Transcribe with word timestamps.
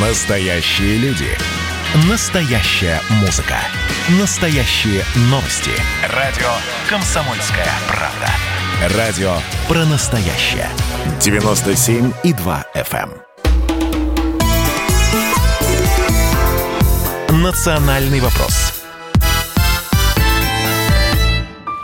Настоящие 0.00 0.96
люди. 0.98 1.26
Настоящая 2.08 3.00
музыка. 3.20 3.56
Настоящие 4.20 5.02
новости. 5.22 5.72
Радио 6.14 6.46
«Комсомольская 6.88 7.66
правда». 7.88 8.96
Радио 8.96 9.32
про 9.66 9.84
настоящее. 9.86 10.68
97,2 11.18 12.64
FM. 12.76 13.10
эм. 17.28 17.42
Национальный 17.42 18.20
вопрос. 18.20 18.72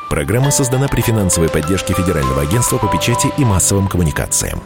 Программа 0.09 0.53
создана 0.53 0.87
при 0.87 1.01
финансовой 1.01 1.49
поддержке 1.49 1.95
Федерального 1.95 2.43
агентства 2.43 2.79
по 2.79 2.87
печати 2.87 3.33
и 3.37 3.45
массовым 3.45 3.89
коммуникациям. 3.89 4.63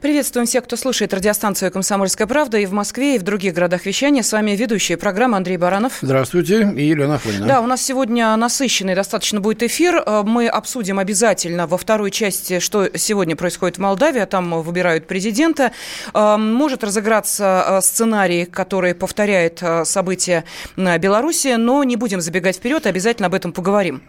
Приветствуем 0.00 0.46
всех, 0.46 0.64
кто 0.64 0.76
слушает 0.76 1.12
радиостанцию 1.12 1.70
«Комсомольская 1.70 2.26
правда» 2.26 2.56
и 2.56 2.64
в 2.64 2.72
Москве, 2.72 3.16
и 3.16 3.18
в 3.18 3.22
других 3.22 3.52
городах 3.52 3.84
вещания. 3.84 4.22
С 4.22 4.32
вами 4.32 4.52
ведущая 4.52 4.96
программы 4.96 5.36
Андрей 5.36 5.58
Баранов. 5.58 5.98
Здравствуйте, 6.00 6.72
и 6.74 6.86
Елена 6.86 7.16
Афонина. 7.16 7.46
Да, 7.46 7.60
у 7.60 7.66
нас 7.66 7.82
сегодня 7.82 8.34
насыщенный 8.34 8.94
достаточно 8.94 9.42
будет 9.42 9.62
эфир. 9.62 9.96
Э, 9.96 10.22
мы 10.24 10.48
обсудим 10.48 10.98
обязательно 10.98 11.66
во 11.66 11.76
второй 11.76 12.10
части, 12.10 12.60
что 12.60 12.88
сегодня 12.96 13.36
происходит 13.36 13.76
в 13.76 13.80
Молдавии. 13.82 14.24
Там 14.24 14.62
выбирают 14.62 15.06
президента. 15.06 15.72
Э, 16.14 16.38
может 16.38 16.82
разыграться 16.82 17.64
э, 17.68 17.80
сценарий, 17.82 18.46
который 18.46 18.94
повторяет 18.94 19.62
события 19.84 20.44
Беларуси, 20.78 21.56
но 21.58 21.84
не 21.84 21.96
будем 21.96 22.22
забегать 22.22 22.56
вперед, 22.56 22.86
обязательно 22.86 23.26
об 23.26 23.34
этом 23.34 23.52
поговорим. 23.52 24.02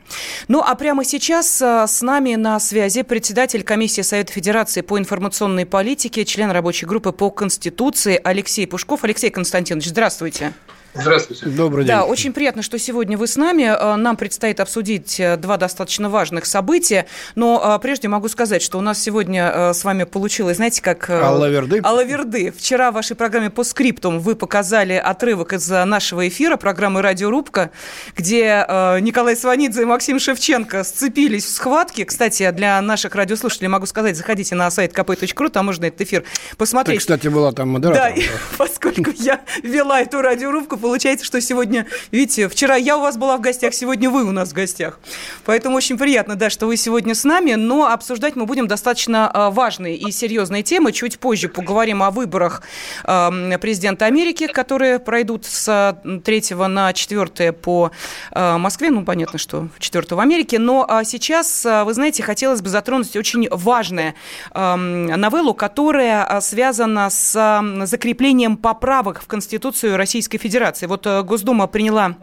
Ну, 0.47 0.63
а 0.65 0.73
прямо 0.75 1.03
сейчас 1.03 1.61
с 1.61 2.01
нами 2.01 2.35
на 2.35 2.61
связи 2.61 3.01
председатель 3.01 3.63
комиссии 3.63 4.03
Совета 4.03 4.31
Федерации 4.31 4.79
по 4.79 4.97
информационной 4.97 5.65
политике 5.65 5.80
политики, 5.81 6.23
член 6.25 6.51
рабочей 6.51 6.85
группы 6.85 7.11
по 7.11 7.31
Конституции 7.31 8.21
Алексей 8.23 8.67
Пушков. 8.67 9.03
Алексей 9.03 9.31
Константинович, 9.31 9.87
здравствуйте. 9.87 10.53
Здравствуйте. 10.93 11.45
Добрый 11.45 11.85
день. 11.85 11.95
Да, 11.95 12.03
очень 12.03 12.33
приятно, 12.33 12.61
что 12.61 12.77
сегодня 12.77 13.17
вы 13.17 13.27
с 13.27 13.37
нами. 13.37 13.63
Э, 13.63 13.95
нам 13.95 14.17
предстоит 14.17 14.59
обсудить 14.59 15.19
э, 15.19 15.37
два 15.37 15.55
достаточно 15.57 16.09
важных 16.09 16.45
события. 16.45 17.05
Но 17.35 17.61
э, 17.63 17.79
прежде 17.81 18.09
могу 18.09 18.27
сказать, 18.27 18.61
что 18.61 18.77
у 18.77 18.81
нас 18.81 19.01
сегодня 19.01 19.73
с 19.73 19.83
вами 19.85 20.03
получилось, 20.03 20.57
знаете, 20.57 20.81
как... 20.81 21.09
Алла 21.09 21.49
Верды. 21.49 21.81
Алла 21.83 22.03
Верды. 22.03 22.51
Вчера 22.51 22.91
в 22.91 22.95
вашей 22.95 23.15
программе 23.15 23.49
по 23.49 23.63
скриптум 23.63 24.19
вы 24.19 24.35
показали 24.35 24.93
отрывок 24.93 25.53
из 25.53 25.69
нашего 25.69 26.27
эфира, 26.27 26.57
программы 26.57 27.01
«Радиорубка», 27.01 27.71
где 28.15 28.65
Николай 29.01 29.35
Сванидзе 29.35 29.83
и 29.83 29.85
Максим 29.85 30.19
Шевченко 30.19 30.83
сцепились 30.83 31.45
в 31.45 31.49
схватке. 31.49 32.05
Кстати, 32.05 32.51
для 32.51 32.81
наших 32.81 33.15
радиослушателей 33.15 33.69
могу 33.69 33.85
сказать, 33.85 34.17
заходите 34.17 34.55
на 34.55 34.69
сайт 34.69 34.93
kp.ru, 34.93 35.49
там 35.49 35.65
можно 35.65 35.85
этот 35.85 36.01
эфир 36.01 36.23
посмотреть. 36.57 36.97
Ты, 36.97 36.99
кстати, 36.99 37.27
была 37.27 37.51
там 37.51 37.69
модератором. 37.69 38.15
Да, 38.15 38.21
поскольку 38.57 39.11
я 39.17 39.41
вела 39.63 40.01
эту 40.01 40.21
радиорубку, 40.21 40.77
получается, 40.81 41.25
что 41.25 41.39
сегодня, 41.39 41.87
видите, 42.11 42.49
вчера 42.49 42.75
я 42.75 42.97
у 42.97 43.01
вас 43.01 43.17
была 43.17 43.37
в 43.37 43.41
гостях, 43.41 43.73
сегодня 43.73 44.09
вы 44.09 44.23
у 44.23 44.31
нас 44.31 44.49
в 44.49 44.53
гостях. 44.53 44.99
Поэтому 45.45 45.77
очень 45.77 45.97
приятно, 45.97 46.35
да, 46.35 46.49
что 46.49 46.67
вы 46.67 46.77
сегодня 46.77 47.15
с 47.15 47.23
нами, 47.23 47.53
но 47.53 47.87
обсуждать 47.87 48.35
мы 48.35 48.45
будем 48.45 48.67
достаточно 48.67 49.29
а, 49.31 49.51
важные 49.51 49.95
и 49.95 50.11
серьезные 50.11 50.63
темы. 50.63 50.91
Чуть 50.91 51.19
позже 51.19 51.47
поговорим 51.47 52.03
о 52.03 52.11
выборах 52.11 52.63
президента 53.03 54.05
Америки, 54.05 54.47
которые 54.47 54.99
пройдут 54.99 55.45
с 55.45 55.97
3 56.23 56.43
на 56.67 56.93
4 56.93 57.53
по 57.53 57.91
а, 58.31 58.57
Москве. 58.57 58.89
Ну, 58.89 59.05
понятно, 59.05 59.37
что 59.39 59.69
4 59.79 60.05
в 60.09 60.19
Америке. 60.19 60.59
Но 60.59 60.85
а, 60.87 61.03
сейчас, 61.03 61.65
вы 61.85 61.93
знаете, 61.93 62.23
хотелось 62.23 62.61
бы 62.61 62.69
затронуть 62.69 63.15
очень 63.15 63.47
важное 63.49 64.15
новеллу, 64.53 65.53
которая 65.53 66.39
связана 66.41 67.09
с 67.09 67.61
закреплением 67.83 68.57
поправок 68.57 69.21
в 69.21 69.27
Конституцию 69.27 69.97
Российской 69.97 70.37
Федерации 70.37 70.70
Федерации. 70.71 70.85
Вот 70.87 71.05
э, 71.05 71.23
Госдума 71.23 71.67
приняла 71.67 72.15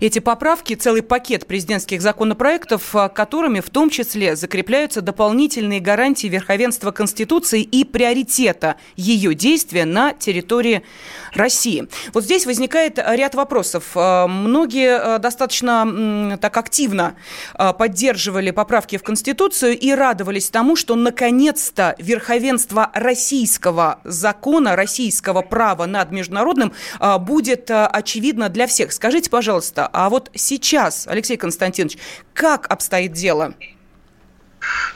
эти 0.00 0.18
поправки, 0.18 0.74
целый 0.74 1.02
пакет 1.02 1.46
президентских 1.46 2.02
законопроектов, 2.02 2.94
а, 2.94 3.08
которыми 3.08 3.60
в 3.60 3.70
том 3.70 3.90
числе 3.90 4.36
закрепляются 4.36 5.00
дополнительные 5.00 5.80
гарантии 5.80 6.26
верховенства 6.26 6.90
Конституции 6.90 7.62
и 7.62 7.84
приоритета 7.84 8.76
ее 8.96 9.34
действия 9.34 9.84
на 9.84 10.12
территории 10.12 10.82
России. 11.32 11.88
Вот 12.12 12.24
здесь 12.24 12.46
возникает 12.46 12.98
ряд 12.98 13.34
вопросов. 13.34 13.92
А, 13.94 14.26
многие 14.26 14.96
а, 14.96 15.18
достаточно 15.18 16.38
так 16.40 16.56
активно 16.56 17.14
поддерживали 17.78 18.50
поправки 18.50 18.96
в 18.96 19.02
Конституцию 19.02 19.78
и 19.78 19.92
радовались 19.92 20.50
тому, 20.50 20.76
что 20.76 20.94
наконец-то 20.94 21.94
верховенство 21.98 22.90
российского 22.94 24.00
закона, 24.04 24.76
российского 24.76 25.42
права 25.42 25.86
над 25.86 26.10
международным 26.10 26.72
будет 27.20 27.70
очевидно 27.70 28.48
для 28.48 28.66
всех. 28.66 28.92
Скажите, 28.92 29.30
пожалуйста, 29.30 29.83
а 29.92 30.08
вот 30.08 30.30
сейчас, 30.34 31.06
Алексей 31.06 31.36
Константинович, 31.36 31.98
как 32.32 32.70
обстоит 32.70 33.12
дело? 33.12 33.54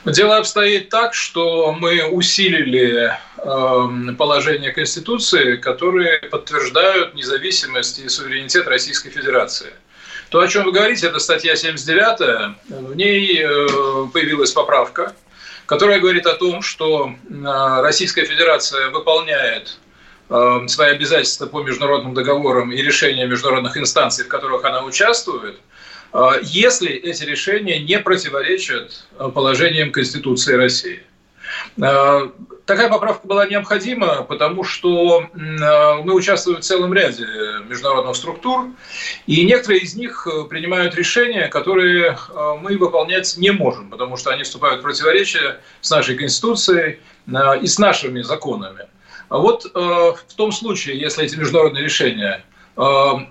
Дело 0.05 0.37
обстоит 0.37 0.89
так, 0.89 1.13
что 1.13 1.73
мы 1.73 2.03
усилили 2.05 3.11
э, 3.37 4.13
положение 4.17 4.71
Конституции, 4.71 5.57
которые 5.57 6.19
подтверждают 6.19 7.13
независимость 7.13 7.99
и 7.99 8.09
суверенитет 8.09 8.67
Российской 8.67 9.09
Федерации. 9.09 9.71
То, 10.29 10.39
о 10.39 10.47
чем 10.47 10.63
вы 10.65 10.71
говорите, 10.71 11.07
это 11.07 11.19
статья 11.19 11.55
79, 11.55 12.55
в 12.69 12.95
ней 12.95 13.41
э, 13.41 14.07
появилась 14.13 14.51
поправка, 14.51 15.13
которая 15.65 15.99
говорит 15.99 16.25
о 16.25 16.35
том, 16.35 16.61
что 16.61 17.09
э, 17.09 17.81
Российская 17.81 18.25
Федерация 18.25 18.89
выполняет 18.89 19.77
свои 20.29 20.91
обязательства 20.91 21.47
по 21.47 21.63
международным 21.63 22.13
договорам 22.13 22.71
и 22.71 22.81
решения 22.81 23.25
международных 23.25 23.77
инстанций, 23.77 24.25
в 24.25 24.27
которых 24.27 24.63
она 24.63 24.83
участвует, 24.83 25.59
э, 26.13 26.19
если 26.43 26.91
эти 26.91 27.23
решения 27.23 27.79
не 27.79 27.99
противоречат 27.99 29.07
э, 29.17 29.31
положениям 29.33 29.91
Конституции 29.91 30.53
России. 30.53 31.03
Такая 31.75 32.89
поправка 32.89 33.25
была 33.25 33.47
необходима, 33.47 34.21
потому 34.21 34.63
что 34.63 35.27
мы 35.33 36.13
участвуем 36.13 36.61
в 36.61 36.63
целом 36.63 36.93
ряде 36.93 37.25
международных 37.67 38.15
структур, 38.15 38.67
и 39.25 39.43
некоторые 39.43 39.81
из 39.81 39.95
них 39.95 40.27
принимают 40.47 40.93
решения, 40.93 41.47
которые 41.47 42.19
мы 42.61 42.77
выполнять 42.77 43.35
не 43.37 43.49
можем, 43.49 43.89
потому 43.89 44.15
что 44.15 44.29
они 44.29 44.43
вступают 44.43 44.81
в 44.81 44.83
противоречие 44.83 45.59
с 45.81 45.89
нашей 45.89 46.15
Конституцией 46.15 46.99
и 47.61 47.67
с 47.67 47.79
нашими 47.79 48.21
законами. 48.21 48.85
А 49.29 49.37
вот 49.37 49.65
э, 49.65 49.69
в 49.79 50.33
том 50.35 50.51
случае, 50.51 50.99
если 50.99 51.23
эти 51.23 51.35
международные 51.35 51.83
решения 51.83 52.43
э, 52.75 52.81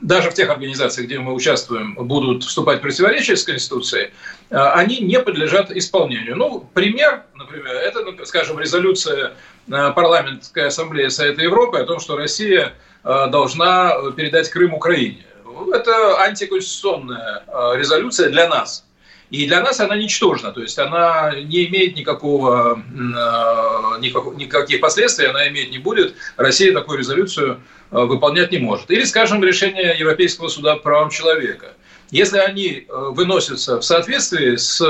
даже 0.01 0.31
в 0.31 0.35
тех 0.35 0.49
организациях, 0.49 1.07
где 1.07 1.19
мы 1.19 1.35
участвуем, 1.35 1.95
будут 1.95 2.45
вступать 2.45 2.79
в 2.79 2.83
противоречие 2.83 3.37
с 3.37 3.43
Конституцией, 3.43 4.11
э, 4.51 4.57
они 4.57 5.01
не 5.01 5.21
подлежат 5.21 5.73
исполнению. 5.73 6.37
Ну, 6.37 6.61
пример, 6.73 7.25
например, 7.35 7.75
это, 7.75 8.05
ну, 8.05 8.25
скажем, 8.25 8.59
резолюция 8.59 9.33
парламентской 9.67 10.69
ассамблеи 10.69 11.09
Совета 11.09 11.43
Европы 11.43 11.79
о 11.79 11.85
том, 11.85 12.01
что 12.01 12.17
Россия 12.17 12.73
должна 13.05 13.93
передать 14.17 14.49
Крым 14.49 14.73
Украине. 14.73 15.27
Это 15.75 16.23
антиконституционная 16.23 17.43
резолюция 17.77 18.31
для 18.31 18.49
нас– 18.49 18.87
и 19.31 19.47
для 19.47 19.61
нас 19.61 19.79
она 19.81 19.97
ничтожна, 19.97 20.53
то 20.53 20.63
есть 20.63 20.79
она 20.79 21.35
не 21.35 21.67
имеет 21.67 21.97
никакого, 21.97 22.79
э, 22.79 24.01
никаких 24.01 24.81
последствий, 24.81 25.27
она 25.27 25.49
иметь 25.49 25.71
не 25.71 25.79
будет. 25.79 26.15
Россия 26.37 26.73
такую 26.73 26.99
резолюцию 26.99 27.61
э, 27.91 27.99
выполнять 27.99 28.53
не 28.53 28.59
может. 28.59 28.91
Или, 28.91 29.05
скажем, 29.05 29.45
решение 29.45 29.95
Европейского 29.99 30.49
суда 30.49 30.77
по 30.77 30.83
правам 30.83 31.11
человека. 31.11 31.75
Если 32.11 32.39
они 32.39 32.87
э, 32.89 33.09
выносятся 33.11 33.81
в 33.81 33.85
соответствии 33.85 34.57
с 34.57 34.81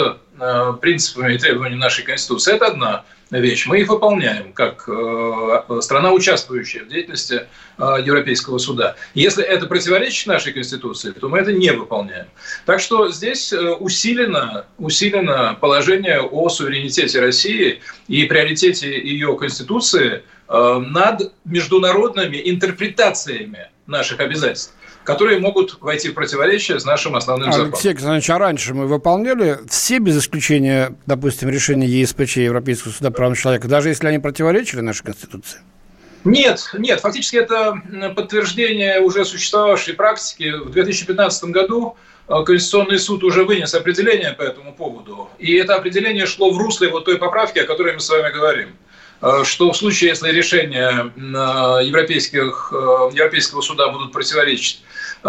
принципами 0.80 1.34
и 1.34 1.38
требованиями 1.38 1.80
нашей 1.80 2.04
Конституции, 2.04 2.54
это 2.54 2.66
одна 2.66 3.04
вещь. 3.30 3.66
Мы 3.66 3.80
их 3.80 3.88
выполняем 3.88 4.52
как 4.52 4.88
э, 4.88 5.80
страна, 5.80 6.12
участвующая 6.12 6.84
в 6.84 6.88
деятельности 6.88 7.46
э, 7.78 7.96
Европейского 8.04 8.58
суда. 8.58 8.96
Если 9.14 9.44
это 9.44 9.66
противоречит 9.66 10.26
нашей 10.26 10.52
Конституции, 10.52 11.12
то 11.12 11.28
мы 11.28 11.38
это 11.38 11.52
не 11.52 11.70
выполняем. 11.72 12.26
Так 12.64 12.80
что 12.80 13.10
здесь 13.10 13.52
э, 13.52 13.72
усилено, 13.74 14.66
усилено 14.78 15.56
положение 15.60 16.20
о 16.20 16.48
суверенитете 16.48 17.20
России 17.20 17.80
и 18.06 18.24
приоритете 18.24 18.98
ее 18.98 19.36
Конституции 19.36 20.22
над 20.48 21.34
международными 21.44 22.40
интерпретациями 22.42 23.68
наших 23.86 24.20
обязательств 24.20 24.72
которые 25.08 25.38
могут 25.40 25.78
войти 25.80 26.10
в 26.10 26.14
противоречие 26.14 26.78
с 26.78 26.84
нашим 26.84 27.16
основным 27.16 27.50
законом. 27.50 27.72
Алексей 27.72 27.88
Александрович, 27.88 28.28
а 28.28 28.36
раньше 28.36 28.74
мы 28.74 28.86
выполняли 28.86 29.58
все, 29.66 30.00
без 30.00 30.18
исключения, 30.18 30.27
допустим, 31.06 31.48
решения 31.48 31.86
ЕСПЧ, 31.86 32.38
Европейского 32.38 32.92
суда 32.92 33.10
прав 33.10 33.38
человека, 33.38 33.68
даже 33.68 33.88
если 33.88 34.06
они 34.08 34.18
противоречили 34.18 34.80
нашей 34.80 35.04
Конституции? 35.04 35.60
Нет, 36.24 36.70
нет, 36.76 37.00
фактически 37.00 37.36
это 37.36 37.80
подтверждение 38.14 39.00
уже 39.00 39.24
существовавшей 39.24 39.94
практики. 39.94 40.52
В 40.52 40.70
2015 40.70 41.44
году 41.44 41.96
э, 42.28 42.34
Конституционный 42.44 42.98
суд 42.98 43.22
уже 43.24 43.44
вынес 43.44 43.72
определение 43.74 44.32
по 44.32 44.42
этому 44.42 44.74
поводу, 44.74 45.30
и 45.38 45.54
это 45.54 45.76
определение 45.76 46.26
шло 46.26 46.50
в 46.50 46.58
русле 46.58 46.88
вот 46.88 47.04
той 47.04 47.18
поправки, 47.18 47.60
о 47.60 47.66
которой 47.66 47.94
мы 47.94 48.00
с 48.00 48.08
вами 48.08 48.32
говорим. 48.32 48.68
что 49.44 49.72
в 49.72 49.76
случае, 49.76 50.10
если 50.10 50.30
решения 50.30 51.12
европейских, 51.16 52.72
Европейского 52.72 53.62
суда 53.62 53.88
будут 53.88 54.12
противоречить 54.12 54.82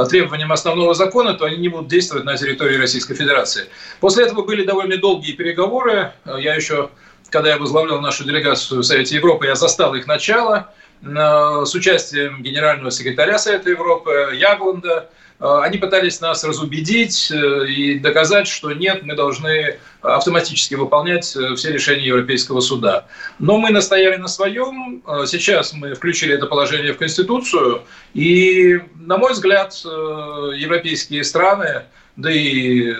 требованиям 0.09 0.51
основного 0.51 0.93
закона, 0.93 1.33
то 1.33 1.45
они 1.45 1.57
не 1.57 1.69
будут 1.69 1.87
действовать 1.87 2.25
на 2.25 2.37
территории 2.37 2.77
Российской 2.77 3.15
Федерации. 3.15 3.65
После 3.99 4.25
этого 4.25 4.43
были 4.43 4.63
довольно 4.63 4.97
долгие 4.97 5.33
переговоры. 5.33 6.13
Я 6.25 6.55
еще, 6.55 6.89
когда 7.29 7.49
я 7.49 7.57
возглавлял 7.57 8.01
нашу 8.01 8.23
делегацию 8.23 8.81
в 8.81 8.83
Совете 8.83 9.15
Европы, 9.15 9.45
я 9.45 9.55
застал 9.55 9.95
их 9.95 10.07
начало 10.07 10.71
с 11.01 11.73
участием 11.73 12.43
генерального 12.43 12.91
секретаря 12.91 13.37
Совета 13.39 13.69
Европы 13.69 14.31
Ягланда, 14.33 15.09
Э, 15.39 15.61
они 15.61 15.77
пытались 15.77 16.21
нас 16.21 16.43
разубедить 16.43 17.31
э, 17.31 17.67
и 17.67 17.99
доказать, 17.99 18.47
что 18.47 18.71
нет, 18.71 19.03
мы 19.03 19.15
должны 19.15 19.79
автоматически 20.01 20.75
выполнять 20.75 21.35
э, 21.35 21.55
все 21.55 21.71
решения 21.71 22.05
Европейского 22.05 22.59
суда. 22.61 23.07
Но 23.39 23.57
мы 23.57 23.69
настояли 23.69 24.17
на 24.17 24.27
своем. 24.27 25.03
Сейчас 25.25 25.73
мы 25.73 25.93
включили 25.93 26.35
это 26.35 26.45
положение 26.45 26.93
в 26.93 26.97
Конституцию. 26.97 27.83
И, 28.13 28.79
на 28.95 29.17
мой 29.17 29.33
взгляд, 29.33 29.73
европейские 29.83 31.23
страны, 31.23 31.83
да 32.15 32.31
и 32.31 32.93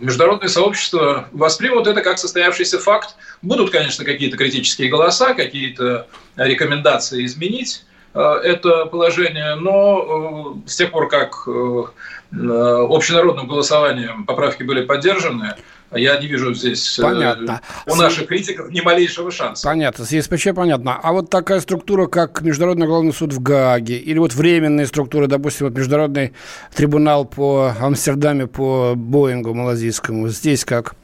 международное 0.00 0.48
сообщество 0.48 1.28
воспримут 1.32 1.86
это 1.86 2.00
как 2.00 2.18
состоявшийся 2.18 2.78
факт. 2.78 3.16
Будут, 3.42 3.70
конечно, 3.70 4.04
какие-то 4.04 4.36
критические 4.36 4.88
голоса, 4.88 5.34
какие-то 5.34 6.06
рекомендации 6.36 7.24
изменить 7.24 7.84
Э, 8.14 8.40
это 8.42 8.86
положение, 8.86 9.54
но 9.56 10.54
э, 10.64 10.68
с 10.68 10.76
тех 10.76 10.90
пор, 10.90 11.08
как 11.08 11.46
э, 11.46 11.84
общенародным 12.32 13.46
голосованием 13.46 14.24
поправки 14.24 14.62
были 14.62 14.84
поддержаны, 14.84 15.56
я 15.94 16.18
не 16.18 16.26
вижу 16.26 16.54
здесь 16.54 16.98
понятно. 17.00 17.60
у 17.86 17.94
наших 17.94 18.26
критиков 18.28 18.70
ни 18.70 18.80
малейшего 18.80 19.30
шанса. 19.30 19.66
Понятно, 19.68 20.04
с 20.04 20.12
ЕСПЧ 20.12 20.48
понятно. 20.54 20.98
А 21.02 21.12
вот 21.12 21.30
такая 21.30 21.60
структура, 21.60 22.06
как 22.06 22.40
Международный 22.42 22.86
главный 22.86 23.12
суд 23.12 23.32
в 23.32 23.42
Гааге, 23.42 23.98
или 23.98 24.18
вот 24.18 24.34
временные 24.34 24.86
структуры, 24.86 25.26
допустим, 25.26 25.66
вот 25.66 25.76
Международный 25.76 26.32
трибунал 26.74 27.24
по 27.24 27.74
Амстердаме, 27.80 28.46
по 28.46 28.94
Боингу 28.96 29.54
малазийскому, 29.54 30.28
здесь 30.28 30.64
как? 30.64 30.94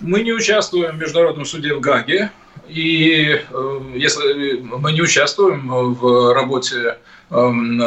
Мы 0.00 0.22
не 0.22 0.32
участвуем 0.32 0.96
в 0.96 0.98
Международном 0.98 1.44
суде 1.44 1.74
в 1.74 1.80
Гаге. 1.80 2.30
И 2.68 3.40
э, 3.50 3.80
если 3.94 4.60
мы 4.60 4.92
не 4.92 5.02
участвуем 5.02 5.94
в 5.94 6.32
работе 6.32 6.98
эм, 7.30 7.80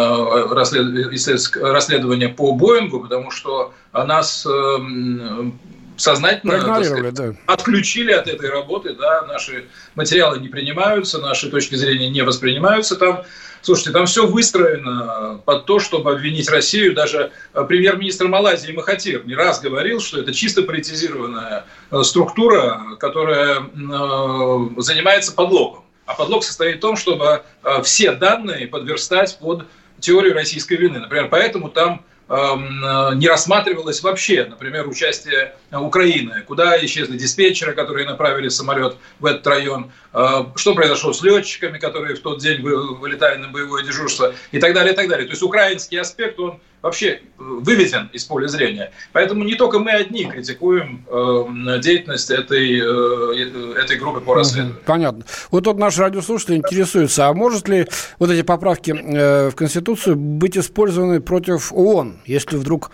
расследования 0.51 2.29
по 2.29 2.51
Боингу, 2.53 2.99
потому 2.99 3.31
что 3.31 3.73
нас 3.93 4.45
эм, 4.45 5.59
сознательно 5.97 6.61
сказать, 6.61 7.13
да. 7.13 7.33
отключили 7.47 8.11
от 8.11 8.27
этой 8.27 8.49
работы, 8.49 8.93
да, 8.93 9.23
наши 9.23 9.65
материалы 9.95 10.39
не 10.39 10.47
принимаются, 10.47 11.19
наши 11.19 11.49
точки 11.49 11.75
зрения 11.75 12.09
не 12.09 12.21
воспринимаются 12.21 12.95
там. 12.95 13.23
Слушайте, 13.61 13.91
там 13.91 14.05
все 14.05 14.25
выстроено 14.27 15.41
под 15.43 15.65
то, 15.65 15.79
чтобы 15.79 16.11
обвинить 16.11 16.49
Россию. 16.49 16.93
Даже 16.93 17.31
э, 17.53 17.65
премьер-министр 17.67 18.27
Малайзии 18.27 18.71
Махатир 18.71 19.25
не 19.25 19.35
раз 19.35 19.59
говорил, 19.59 19.99
что 19.99 20.21
это 20.21 20.31
чисто 20.31 20.61
политизированная 20.61 21.65
э, 21.91 22.03
структура, 22.03 22.79
которая 22.99 23.57
э, 23.57 24.69
занимается 24.77 25.33
подлогом. 25.33 25.83
А 26.05 26.13
подлог 26.13 26.43
состоит 26.43 26.77
в 26.77 26.79
том, 26.79 26.95
чтобы 26.95 27.41
все 27.83 28.13
данные 28.13 28.67
подверстать 28.67 29.37
под 29.39 29.65
теорию 29.99 30.35
российской 30.35 30.75
вины. 30.75 30.99
Например, 30.99 31.27
поэтому 31.29 31.69
там 31.69 32.05
Эм, 32.29 33.19
не 33.19 33.29
рассматривалось 33.29 34.03
вообще, 34.03 34.45
например, 34.49 34.85
участие 34.89 35.55
Украины, 35.71 36.43
куда 36.47 36.83
исчезли 36.85 37.17
диспетчеры, 37.17 37.73
которые 37.73 38.05
направили 38.05 38.49
самолет 38.49 38.95
в 39.19 39.25
этот 39.25 39.45
район, 39.47 39.91
э, 40.13 40.27
что 40.55 40.73
произошло 40.75 41.13
с 41.13 41.21
летчиками, 41.21 41.77
которые 41.77 42.15
в 42.15 42.19
тот 42.19 42.39
день 42.39 42.61
вылетали 42.61 43.37
на 43.37 43.49
боевое 43.49 43.83
дежурство 43.83 44.33
и 44.51 44.59
так 44.59 44.73
далее, 44.73 44.93
и 44.93 44.95
так 44.95 45.09
далее. 45.09 45.25
То 45.25 45.31
есть 45.31 45.43
украинский 45.43 45.99
аспект, 45.99 46.39
он 46.39 46.59
вообще 46.81 47.07
э, 47.07 47.19
выведен 47.37 48.09
из 48.13 48.23
поля 48.25 48.47
зрения. 48.47 48.91
Поэтому 49.11 49.43
не 49.43 49.55
только 49.55 49.79
мы 49.79 49.91
одни 49.91 50.25
критикуем 50.25 51.05
э, 51.07 51.79
деятельность 51.81 52.29
этой, 52.29 52.79
э, 52.79 53.79
этой 53.79 53.97
группы 53.97 54.21
по 54.21 54.35
расследованию. 54.35 54.81
Понятно. 54.85 55.25
Вот 55.51 55.63
тут 55.63 55.77
наш 55.77 55.97
радиослушатель 55.97 56.55
интересуется, 56.55 57.27
а 57.27 57.33
может 57.33 57.67
ли 57.67 57.87
вот 58.19 58.29
эти 58.29 58.43
поправки 58.43 58.91
э, 58.91 59.49
в 59.49 59.55
Конституцию 59.55 60.15
быть 60.15 60.57
использованы 60.57 61.19
против 61.19 61.73
ООН, 61.73 62.21
если 62.25 62.57
вдруг 62.57 62.91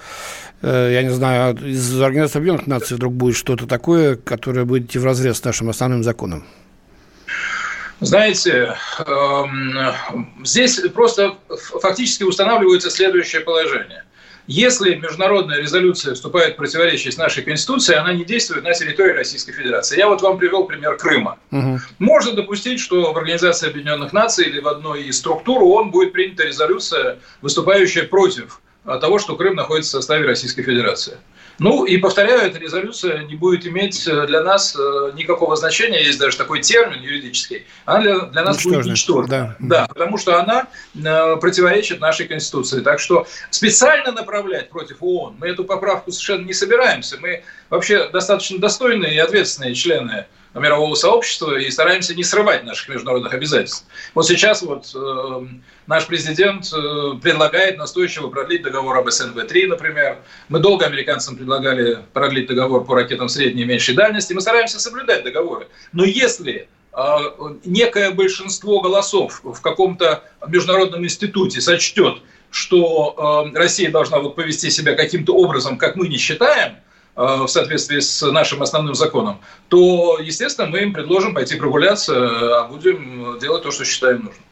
э, 0.62 0.92
я 0.94 1.04
не 1.04 1.10
знаю, 1.10 1.56
из 1.58 2.02
Организации 2.02 2.40
Объединенных 2.40 2.63
Наций 2.68 2.98
вдруг 2.98 3.14
будет 3.14 3.36
что-то 3.36 3.68
такое, 3.68 4.16
которое 4.16 4.66
будет 4.66 4.86
идти 4.86 5.00
в 5.00 5.06
разрез 5.06 5.38
с 5.38 5.44
нашим 5.44 5.70
основным 5.70 6.04
законом? 6.04 6.46
Знаете, 8.00 8.76
эм, 9.00 9.78
здесь 10.44 10.80
просто 10.94 11.38
фактически 11.82 12.24
устанавливается 12.24 12.90
следующее 12.90 13.42
положение. 13.42 14.04
Если 14.46 14.96
международная 14.96 15.60
резолюция 15.60 16.14
вступает 16.16 16.56
в 16.56 16.58
противоречие 16.58 17.14
с 17.14 17.18
нашей 17.18 17.44
Конституцией, 17.44 17.98
она 17.98 18.12
не 18.12 18.26
действует 18.26 18.66
на 18.66 18.74
территории 18.74 19.14
Российской 19.14 19.54
Федерации. 19.54 19.98
Я 19.98 20.10
вот 20.10 20.22
вам 20.22 20.38
привел 20.38 20.66
пример 20.66 20.98
Крыма. 20.98 21.40
Угу. 21.52 21.80
Можно 22.00 22.34
допустить, 22.34 22.82
что 22.82 23.14
в 23.14 23.18
Организации 23.18 23.70
Объединенных 23.70 24.12
Наций 24.12 24.46
или 24.46 24.60
в 24.60 24.68
одной 24.68 25.04
из 25.04 25.20
структур 25.20 25.64
ООН 25.64 25.92
будет 25.92 26.12
принята 26.12 26.44
резолюция, 26.44 27.20
выступающая 27.42 28.04
против 28.04 28.60
того, 28.84 29.18
что 29.18 29.38
Крым 29.38 29.56
находится 29.56 29.92
в 29.92 30.02
составе 30.02 30.26
Российской 30.26 30.64
Федерации. 30.64 31.18
Ну 31.60 31.86
и 31.86 31.98
повторяю, 31.98 32.42
эта 32.42 32.58
резолюция 32.58 33.24
не 33.24 33.36
будет 33.36 33.66
иметь 33.68 34.08
э, 34.08 34.26
для 34.26 34.42
нас 34.42 34.76
э, 34.76 35.12
никакого 35.16 35.56
значения, 35.56 36.04
есть 36.04 36.20
даже 36.20 36.38
такой 36.38 36.62
термин 36.62 37.02
юридический, 37.02 37.66
она 37.86 38.02
для, 38.02 38.20
для 38.20 38.44
нас 38.44 38.64
будет 38.64 38.86
ничтожна. 38.86 39.28
Да. 39.28 39.56
да, 39.60 39.88
потому 39.88 40.18
что 40.18 40.40
она 40.40 40.68
э, 40.96 41.36
противоречит 41.38 42.00
нашей 42.00 42.28
Конституции. 42.28 42.82
Так 42.82 43.00
что 43.00 43.28
специально 43.52 44.12
направлять 44.12 44.70
против 44.70 44.98
ООН 45.02 45.36
мы 45.40 45.48
эту 45.48 45.64
поправку 45.64 46.12
совершенно 46.12 46.46
не 46.46 46.54
собираемся. 46.54 47.18
Мы 47.20 47.44
вообще 47.70 48.10
достаточно 48.10 48.58
достойные 48.58 49.14
и 49.14 49.20
ответственные 49.20 49.76
члены 49.76 50.26
мирового 50.54 50.96
сообщества 50.96 51.58
и 51.58 51.70
стараемся 51.72 52.14
не 52.16 52.24
срывать 52.24 52.64
наших 52.64 52.90
международных 52.90 53.34
обязательств. 53.34 53.86
Вот 54.14 54.28
сейчас 54.28 54.62
вот 54.62 54.86
э, 54.96 55.46
наш 55.88 56.06
президент 56.06 56.72
э, 56.74 57.20
предлагает 57.22 57.78
настойчиво 57.78 58.30
продлить 58.30 58.62
договор 58.62 58.98
об 58.98 59.08
СНВ-3, 59.08 59.68
например. 59.68 60.20
Мы 60.50 60.60
долго 60.60 60.86
американцам 60.86 61.36
предлагали 61.36 62.00
продлить 62.14 62.48
договор 62.48 62.86
по 62.86 62.96
ракетам 62.96 63.30
средней 63.30 63.64
и 63.64 63.66
меньшей 63.66 63.96
дальности. 63.96 64.34
Мы 64.34 64.42
стараемся 64.42 64.80
соблюдать 64.80 65.24
договоры. 65.24 65.68
Но 65.92 66.04
если 66.06 66.68
э, 66.92 67.18
некое 67.66 68.12
большинство 68.12 68.82
голосов 68.82 69.42
в 69.44 69.62
каком-то 69.62 70.24
международном 70.48 71.04
институте 71.04 71.62
сочтет, 71.62 72.20
что 72.52 73.50
э, 73.52 73.58
Россия 73.58 73.90
должна 73.90 74.20
вот 74.20 74.36
повести 74.36 74.70
себя 74.70 74.96
каким-то 74.96 75.36
образом, 75.36 75.78
как 75.78 75.96
мы 75.96 76.08
не 76.08 76.18
считаем, 76.18 76.78
в 77.16 77.48
соответствии 77.48 78.00
с 78.00 78.22
нашим 78.32 78.64
основным 78.64 78.96
законом, 78.96 79.40
то, 79.70 80.18
естественно, 80.20 80.68
мы 80.68 80.80
им 80.80 80.94
предложим 80.94 81.34
пойти 81.34 81.56
прогуляться, 81.56 82.62
а 82.62 82.68
будем 82.68 83.38
делать 83.40 83.64
то, 83.64 83.72
что 83.72 83.86
считаем 83.86 84.18
нужным. 84.26 84.44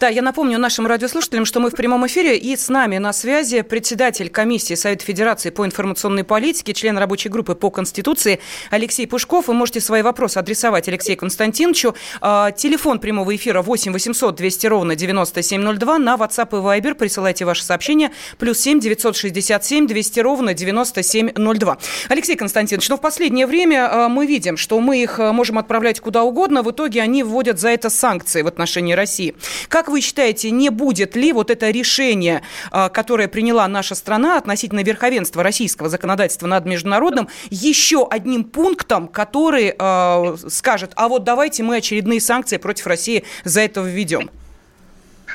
Да, 0.00 0.08
я 0.08 0.22
напомню 0.22 0.58
нашим 0.58 0.86
радиослушателям, 0.86 1.44
что 1.44 1.60
мы 1.60 1.70
в 1.70 1.74
прямом 1.74 2.06
эфире, 2.06 2.36
и 2.36 2.56
с 2.56 2.68
нами 2.68 2.98
на 2.98 3.12
связи 3.12 3.62
председатель 3.62 4.28
комиссии 4.28 4.74
Совета 4.74 5.04
Федерации 5.04 5.50
по 5.50 5.64
информационной 5.64 6.24
политике, 6.24 6.72
член 6.72 6.98
рабочей 6.98 7.28
группы 7.28 7.54
по 7.54 7.70
Конституции 7.70 8.40
Алексей 8.70 9.06
Пушков. 9.06 9.48
Вы 9.48 9.54
можете 9.54 9.80
свои 9.80 10.02
вопросы 10.02 10.38
адресовать 10.38 10.88
Алексею 10.88 11.18
Константиновичу. 11.18 11.94
А, 12.20 12.50
телефон 12.52 12.98
прямого 12.98 13.34
эфира 13.34 13.62
8 13.62 13.92
800 13.92 14.34
200 14.34 14.66
ровно 14.66 14.94
9702. 14.96 15.98
На 15.98 16.16
WhatsApp 16.16 16.48
и 16.50 16.80
Viber 16.80 16.94
присылайте 16.94 17.44
ваши 17.44 17.64
сообщения. 17.64 18.12
Плюс 18.38 18.58
7 18.58 18.80
967 18.80 19.86
200 19.86 20.20
ровно 20.20 20.54
9702. 20.54 21.78
Алексей 22.08 22.36
Константинович, 22.36 22.88
но 22.88 22.96
в 22.96 23.00
последнее 23.00 23.46
время 23.46 23.88
а, 23.90 24.08
мы 24.08 24.26
видим, 24.26 24.56
что 24.56 24.78
мы 24.80 25.02
их 25.02 25.18
а, 25.18 25.32
можем 25.32 25.58
отправлять 25.58 26.00
куда 26.00 26.22
угодно. 26.22 26.62
В 26.62 26.70
итоге 26.70 27.02
они 27.02 27.22
вводят 27.22 27.58
за 27.58 27.70
это 27.70 27.90
санкции 27.90 28.42
в 28.42 28.46
отношении 28.46 28.92
России. 28.92 29.34
Как 29.68 29.88
вы 29.88 30.00
считаете, 30.00 30.50
не 30.50 30.70
будет 30.70 31.16
ли 31.16 31.32
вот 31.32 31.50
это 31.50 31.70
решение, 31.70 32.42
а, 32.70 32.88
которое 32.88 33.28
приняла 33.28 33.66
наша 33.68 33.94
страна 33.94 34.38
относительно 34.38 34.82
верховенства 34.82 35.42
российского 35.42 35.88
законодательства 35.88 36.46
над 36.46 36.64
международным, 36.66 37.28
еще 37.50 38.06
одним 38.08 38.44
пунктом, 38.44 39.08
который 39.08 39.74
э, 39.78 40.36
скажет, 40.48 40.92
а 40.96 41.08
вот 41.08 41.24
давайте 41.24 41.62
мы 41.62 41.76
очередные 41.76 42.20
санкции 42.20 42.56
против 42.56 42.86
России 42.86 43.24
за 43.44 43.62
это 43.62 43.80
введем? 43.80 44.30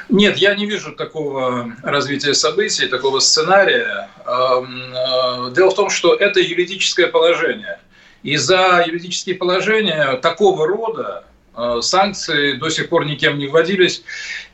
Нет, 0.10 0.38
я 0.38 0.56
не 0.56 0.66
вижу 0.66 0.94
такого 0.94 1.76
развития 1.82 2.34
событий, 2.34 2.88
такого 2.88 3.20
сценария. 3.20 4.10
Дело 4.26 5.70
в 5.72 5.76
том, 5.76 5.90
что 5.90 6.14
это 6.14 6.40
юридическое 6.40 7.08
положение. 7.08 7.80
И 8.22 8.36
за 8.38 8.84
юридические 8.86 9.36
положения 9.36 10.16
такого 10.18 10.68
рода 10.68 11.24
Э, 11.24 11.33
санкции 11.82 12.54
до 12.54 12.70
сих 12.70 12.90
пор 12.90 13.06
никем 13.06 13.38
не 13.38 13.48
вводились. 13.48 14.04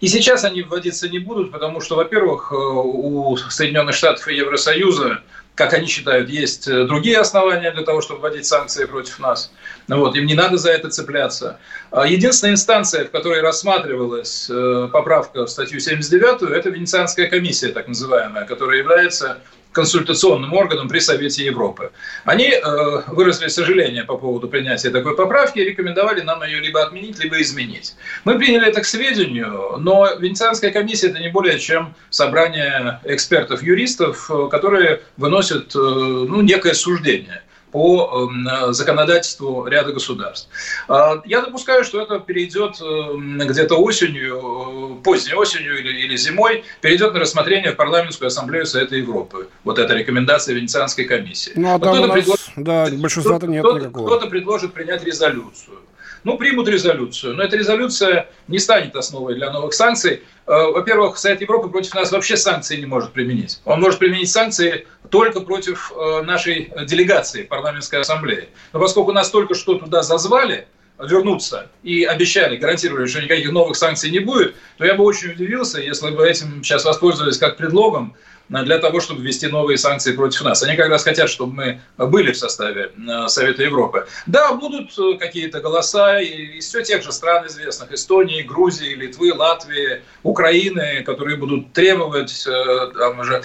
И 0.01 0.07
сейчас 0.07 0.43
они 0.43 0.63
вводиться 0.63 1.09
не 1.09 1.19
будут, 1.19 1.51
потому 1.51 1.81
что, 1.81 1.95
во-первых, 1.95 2.51
э, 2.51 2.55
у 2.55 3.37
Соединенных 3.37 3.95
Штатов 3.95 4.27
и 4.27 4.35
Евросоюза 4.35 5.23
как 5.55 5.73
они 5.73 5.87
считают, 5.87 6.29
есть 6.29 6.71
другие 6.87 7.17
основания 7.17 7.71
для 7.71 7.83
того, 7.83 7.99
чтобы 7.99 8.21
вводить 8.21 8.45
санкции 8.45 8.85
против 8.85 9.19
нас. 9.19 9.51
Вот, 9.89 10.15
им 10.15 10.25
не 10.25 10.33
надо 10.33 10.55
за 10.55 10.71
это 10.71 10.89
цепляться. 10.89 11.59
А 11.91 12.07
единственная 12.07 12.53
инстанция, 12.53 13.03
в 13.03 13.11
которой 13.11 13.41
рассматривалась 13.41 14.49
поправка 14.93 15.45
в 15.45 15.49
статью 15.49 15.81
79, 15.81 16.49
это 16.49 16.69
Венецианская 16.69 17.27
комиссия, 17.27 17.73
так 17.73 17.89
называемая, 17.89 18.45
которая 18.45 18.77
является 18.77 19.39
консультационным 19.71 20.53
органом 20.53 20.87
при 20.87 20.99
Совете 20.99 21.45
Европы. 21.45 21.91
Они 22.25 22.47
э, 22.47 22.61
выразили 23.07 23.49
сожаление 23.49 24.03
по 24.03 24.17
поводу 24.17 24.47
принятия 24.47 24.89
такой 24.89 25.15
поправки 25.15 25.59
и 25.59 25.63
рекомендовали 25.63 26.21
нам 26.21 26.43
ее 26.43 26.59
либо 26.59 26.81
отменить, 26.81 27.19
либо 27.19 27.39
изменить. 27.41 27.95
Мы 28.23 28.37
приняли 28.37 28.67
это 28.67 28.81
к 28.81 28.85
сведению, 28.85 29.77
но 29.77 30.15
Венецианская 30.15 30.71
комиссия– 30.71 31.07
это 31.09 31.19
не 31.19 31.29
более 31.29 31.59
чем 31.59 31.93
собрание 32.09 32.99
экспертов-юристов, 33.03 34.29
э, 34.29 34.47
которые 34.49 35.01
выносят 35.17 35.75
э, 35.75 35.79
ну, 35.79 36.41
некое 36.41 36.73
суждение 36.73 37.43
по 37.71 38.29
эм, 38.31 38.73
законодательству 38.73 39.65
ряда 39.67 39.91
государств. 39.93 40.49
А, 40.87 41.21
я 41.25 41.41
допускаю, 41.41 41.83
что 41.83 42.01
это 42.01 42.19
перейдет 42.19 42.81
эм, 42.81 43.39
где-то 43.39 43.75
осенью, 43.75 44.97
э, 44.99 45.03
поздней 45.03 45.35
осенью 45.35 45.79
или, 45.79 46.05
или 46.05 46.15
зимой, 46.15 46.63
перейдет 46.81 47.13
на 47.13 47.19
рассмотрение 47.19 47.71
в 47.71 47.75
парламентскую 47.75 48.27
ассамблею 48.27 48.65
Совета 48.65 48.95
Европы. 48.95 49.47
Вот 49.63 49.79
эта 49.79 49.93
рекомендация 49.93 50.55
Венецианской 50.55 51.05
комиссии. 51.05 51.51
Ну, 51.55 51.75
а 51.75 51.79
там 51.79 52.01
у 52.01 52.05
нас, 52.07 52.11
предложит, 52.11 52.51
да, 52.55 52.87
большинства-то 52.91 53.47
нет 53.47 53.63
кто 53.63 53.77
никакого. 53.77 54.07
Кто-то 54.07 54.27
предложит 54.27 54.73
принять 54.73 55.03
резолюцию. 55.03 55.77
Ну, 56.23 56.37
примут 56.37 56.67
резолюцию, 56.67 57.35
но 57.35 57.43
эта 57.43 57.57
резолюция 57.57 58.29
не 58.47 58.59
станет 58.59 58.95
основой 58.95 59.35
для 59.35 59.51
новых 59.51 59.73
санкций. 59.73 60.23
Э, 60.45 60.71
во-первых, 60.71 61.17
Совет 61.17 61.41
Европы 61.41 61.69
против 61.69 61.93
нас 61.95 62.11
вообще 62.11 62.37
санкции 62.37 62.77
не 62.77 62.85
может 62.85 63.13
применить. 63.13 63.61
Он 63.65 63.79
может 63.79 63.99
применить 63.99 64.29
санкции 64.29 64.87
только 65.09 65.41
против 65.41 65.91
э, 65.91 66.21
нашей 66.23 66.71
делегации 66.85 67.43
парламентской 67.43 68.01
ассамблеи. 68.01 68.49
Но 68.73 68.79
поскольку 68.79 69.11
нас 69.11 69.29
только 69.29 69.55
что 69.55 69.75
туда 69.75 70.01
зазвали, 70.01 70.67
вернуться 70.99 71.69
и 71.81 72.03
обещали, 72.03 72.57
гарантировали, 72.57 73.07
что 73.07 73.21
никаких 73.21 73.51
новых 73.51 73.77
санкций 73.77 74.11
не 74.11 74.19
будет, 74.19 74.55
то 74.77 74.85
я 74.85 74.95
бы 74.95 75.03
очень 75.03 75.31
удивился, 75.31 75.79
если 75.79 76.11
бы 76.11 76.27
этим 76.27 76.63
сейчас 76.63 76.83
воспользовались 76.83 77.37
как 77.37 77.57
предлогом 77.57 78.15
для 78.49 78.79
того, 78.79 78.99
чтобы 78.99 79.21
ввести 79.21 79.47
новые 79.47 79.77
санкции 79.77 80.13
против 80.13 80.41
нас. 80.41 80.63
Они 80.63 80.75
как 80.75 80.89
раз 80.89 81.03
хотят, 81.03 81.29
чтобы 81.29 81.53
мы 81.97 82.07
были 82.07 82.31
в 82.31 82.37
составе 82.37 82.91
э, 82.97 83.27
Совета 83.27 83.63
Европы. 83.63 84.07
Да, 84.25 84.53
будут 84.53 84.97
э, 84.97 85.17
какие-то 85.17 85.61
голоса 85.61 86.19
из 86.19 86.67
все 86.67 86.83
тех 86.83 87.03
же 87.03 87.11
стран 87.11 87.45
известных, 87.47 87.91
Эстонии, 87.91 88.41
Грузии, 88.41 88.95
Литвы, 88.95 89.33
Латвии, 89.33 90.01
Украины, 90.23 91.03
которые 91.03 91.37
будут 91.37 91.73
требовать, 91.73 92.45
э, 92.47 92.91
там 92.97 93.19
уже 93.19 93.43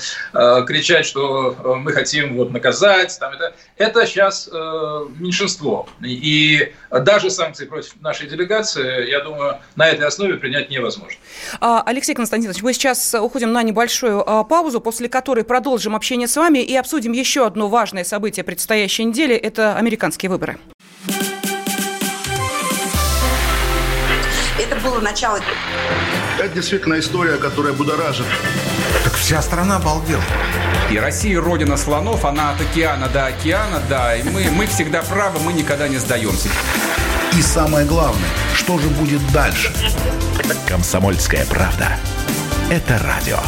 кричать, 0.67 1.07
что 1.07 1.57
мы 1.65 1.93
хотим 1.93 2.37
вот 2.37 2.51
наказать. 2.51 3.17
Там 3.19 3.33
это, 3.33 3.55
это 3.77 4.07
сейчас 4.07 4.49
меньшинство. 5.19 5.89
И 6.03 6.73
даже 6.91 7.31
санкции 7.31 7.67
против 7.67 8.01
нашей 8.01 8.29
делегации, 8.29 9.11
я 9.11 9.21
думаю, 9.21 9.59
на 9.77 9.87
этой 9.89 10.07
основе 10.07 10.35
принять 10.35 10.71
невозможно. 10.71 11.19
А, 11.61 11.83
Алексей 11.85 12.15
Константинович, 12.15 12.63
мы 12.63 12.73
сейчас 12.73 13.15
уходим 13.15 13.53
на 13.53 13.63
небольшую 13.63 14.29
а, 14.29 14.45
паузу, 14.45 14.81
после 14.95 15.09
которой 15.09 15.43
продолжим 15.43 15.97
общение 15.97 16.29
с 16.29 16.37
вами 16.37 16.61
и 16.61 16.77
обсудим 16.77 17.11
еще 17.11 17.45
одно 17.45 17.69
важное 17.69 18.05
событие 18.05 18.45
предстоящей 18.45 19.03
недели– 19.03 19.35
это 19.49 19.77
американские 19.77 20.31
выборы. 20.31 20.57
Это 24.57 24.77
было 24.85 25.01
начало. 25.01 25.41
Это 26.39 26.49
действительно 26.55 26.97
история, 27.01 27.39
которая 27.39 27.73
будоражит. 27.73 28.25
Так 29.03 29.15
вся 29.15 29.43
страна 29.43 29.79
обалдела. 29.79 30.23
И 30.93 30.97
Россия 30.97 31.41
родина 31.41 31.77
слонов, 31.77 32.25
она 32.25 32.53
от 32.53 32.61
океана 32.61 33.09
до 33.09 33.27
океана, 33.27 33.83
да, 33.91 34.15
и 34.15 34.23
мы, 34.23 34.49
мы 34.53 34.67
всегда 34.67 35.03
правы, 35.03 35.41
мы 35.41 35.55
никогда 35.55 35.89
не 35.89 35.99
сдаемся. 35.99 36.49
И 37.37 37.43
самое 37.43 37.85
главное, 37.85 38.31
что 38.55 38.79
же 38.79 38.87
будет 38.91 39.21
дальше? 39.33 39.73
Комсомольская 40.69 41.45
правда. 41.47 41.99
Это 42.71 42.97
радио. 43.01 43.41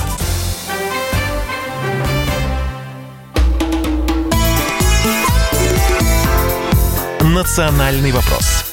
«Национальный 7.37 8.13
вопрос» 8.13 8.66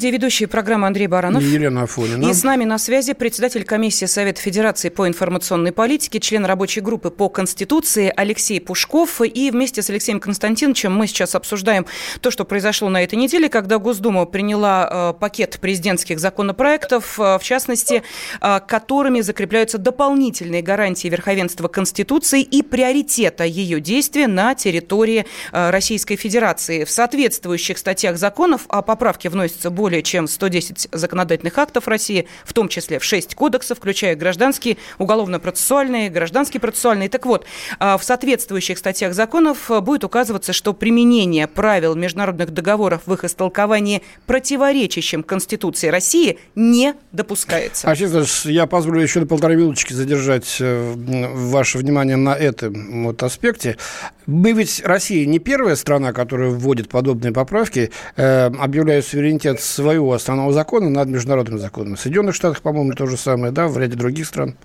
студии 0.00 0.14
ведущие 0.14 0.48
программы 0.48 0.86
Андрей 0.86 1.08
Баранов. 1.08 1.42
И 1.42 1.46
Елена 1.46 1.82
Афонина. 1.82 2.30
И 2.30 2.32
с 2.32 2.42
нами 2.42 2.64
на 2.64 2.78
связи 2.78 3.12
председатель 3.12 3.64
комиссии 3.64 4.06
Совета 4.06 4.40
Федерации 4.40 4.88
по 4.88 5.06
информационной 5.06 5.72
политике, 5.72 6.20
член 6.20 6.46
рабочей 6.46 6.80
группы 6.80 7.10
по 7.10 7.28
Конституции 7.28 8.10
Алексей 8.16 8.62
Пушков. 8.62 9.20
И 9.20 9.50
вместе 9.50 9.82
с 9.82 9.90
Алексеем 9.90 10.18
Константиновичем 10.18 10.94
мы 10.94 11.06
сейчас 11.06 11.34
обсуждаем 11.34 11.84
то, 12.22 12.30
что 12.30 12.46
произошло 12.46 12.88
на 12.88 13.04
этой 13.04 13.16
неделе, 13.16 13.50
когда 13.50 13.76
Госдума 13.76 14.24
приняла 14.24 15.12
э, 15.12 15.20
пакет 15.20 15.58
президентских 15.60 16.18
законопроектов, 16.18 17.20
э, 17.20 17.38
в 17.38 17.42
частности, 17.42 18.02
э, 18.40 18.60
которыми 18.66 19.20
закрепляются 19.20 19.76
дополнительные 19.76 20.62
гарантии 20.62 21.08
верховенства 21.08 21.68
Конституции 21.68 22.40
и 22.40 22.62
приоритета 22.62 23.44
ее 23.44 23.80
действия 23.80 24.28
на 24.28 24.54
территории 24.54 25.26
Российской 25.52 26.16
Федерации. 26.16 26.84
В 26.84 26.90
соответствующих 26.90 27.76
статьях 27.76 28.16
законов, 28.16 28.62
а 28.68 28.80
поправки 28.80 29.28
вносятся 29.28 29.68
более 29.68 29.89
чем 30.02 30.28
110 30.28 30.88
законодательных 30.92 31.58
актов 31.58 31.88
России, 31.88 32.26
в 32.44 32.52
том 32.52 32.68
числе 32.68 32.98
в 32.98 33.04
6 33.04 33.34
кодексов, 33.34 33.78
включая 33.78 34.14
гражданские, 34.16 34.76
уголовно-процессуальные, 34.98 36.10
гражданские 36.10 36.60
процессуальные. 36.60 37.08
Так 37.08 37.26
вот, 37.26 37.44
а, 37.78 37.98
в 37.98 38.04
соответствующих 38.04 38.78
статьях 38.78 39.14
законов 39.14 39.70
будет 39.82 40.04
указываться, 40.04 40.52
что 40.52 40.72
применение 40.72 41.46
правил 41.46 41.94
международных 41.94 42.50
договоров 42.50 43.02
в 43.06 43.14
их 43.14 43.24
истолковании 43.24 44.02
противоречащим 44.26 45.22
Конституции 45.22 45.88
России 45.88 46.38
не 46.54 46.94
допускается. 47.12 47.90
А 47.90 47.94
сейчас 47.94 48.44
я 48.46 48.66
позволю 48.66 49.00
еще 49.00 49.20
на 49.20 49.26
полторы 49.26 49.56
минуточки 49.56 49.92
задержать 49.92 50.56
э, 50.60 50.94
ваше 50.96 51.78
внимание 51.78 52.16
на 52.16 52.34
этом 52.34 53.04
вот 53.04 53.22
аспекте. 53.22 53.76
Мы 54.26 54.52
ведь 54.52 54.82
Россия 54.84 55.26
не 55.26 55.38
первая 55.38 55.74
страна, 55.76 56.12
которая 56.12 56.50
вводит 56.50 56.88
подобные 56.88 57.32
поправки, 57.32 57.90
э, 58.16 58.46
объявляя 58.46 59.02
суверенитет 59.02 59.60
своего 59.80 60.12
основного 60.12 60.52
закона 60.52 60.90
над 60.90 61.08
международным 61.08 61.58
законом. 61.58 61.96
В 61.96 62.00
Соединенных 62.00 62.34
Штатах, 62.34 62.62
по-моему, 62.62 62.92
то 62.92 63.06
же 63.06 63.16
самое, 63.16 63.52
да, 63.52 63.66
в 63.68 63.78
ряде 63.78 63.96
других 63.96 64.26
стран. 64.26 64.56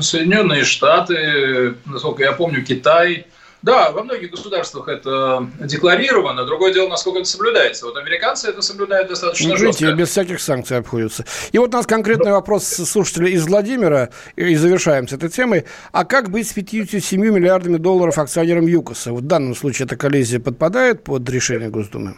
Соединенные 0.00 0.64
Штаты, 0.64 1.74
насколько 1.86 2.22
я 2.22 2.32
помню, 2.32 2.64
Китай– 2.64 3.26
да, 3.62 3.92
во 3.92 4.02
многих 4.02 4.30
государствах 4.30 4.88
это 4.88 5.46
декларировано. 5.60 6.46
Другое 6.46 6.72
дело, 6.72 6.88
насколько 6.88 7.18
это 7.18 7.28
соблюдается. 7.28 7.84
Вот 7.84 7.96
американцы 7.96 8.48
это 8.48 8.62
соблюдают 8.62 9.08
достаточно 9.08 9.50
ну, 9.50 9.56
жестко. 9.56 9.92
без 9.92 10.08
всяких 10.08 10.40
санкций 10.40 10.78
обходятся. 10.78 11.26
И 11.52 11.58
вот 11.58 11.74
у 11.74 11.76
нас 11.76 11.86
конкретный 11.86 12.32
вопрос 12.32 12.64
слушателя 12.64 13.28
из 13.28 13.46
Владимира, 13.46 14.10
и 14.36 14.54
завершаем 14.54 15.08
с 15.08 15.12
этой 15.12 15.28
темой. 15.28 15.66
А 15.92 16.04
как 16.04 16.30
быть 16.30 16.48
с 16.48 16.54
57 16.54 17.20
миллиардами 17.20 17.76
долларов 17.76 18.16
акционером 18.16 18.66
ЮКОСа? 18.66 19.12
В 19.12 19.20
данном 19.20 19.54
случае 19.54 19.84
эта 19.84 19.96
коллизия 19.96 20.40
подпадает 20.40 21.04
под 21.04 21.28
решение 21.28 21.68
Госдумы? 21.68 22.16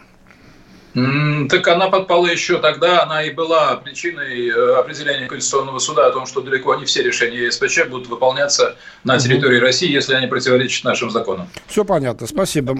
Так 0.93 1.67
она 1.67 1.89
подпала 1.89 2.27
еще 2.27 2.59
тогда, 2.59 3.01
она 3.03 3.23
и 3.23 3.31
была 3.31 3.77
причиной 3.77 4.47
э, 4.47 4.75
определения 4.75 5.25
Конституционного 5.25 5.79
суда 5.79 6.05
о 6.05 6.11
том, 6.11 6.27
что 6.27 6.41
далеко 6.41 6.75
не 6.75 6.85
все 6.85 7.01
решения 7.01 7.45
ЕСПЧ 7.45 7.87
будут 7.89 8.07
выполняться 8.07 8.75
на 9.03 9.17
территории 9.17 9.57
угу. 9.57 9.65
России, 9.65 9.91
если 9.91 10.13
они 10.13 10.27
противоречат 10.27 10.83
нашим 10.83 11.09
законам. 11.09 11.47
Все 11.65 11.83
понятно, 11.83 12.27
спасибо. 12.27 12.77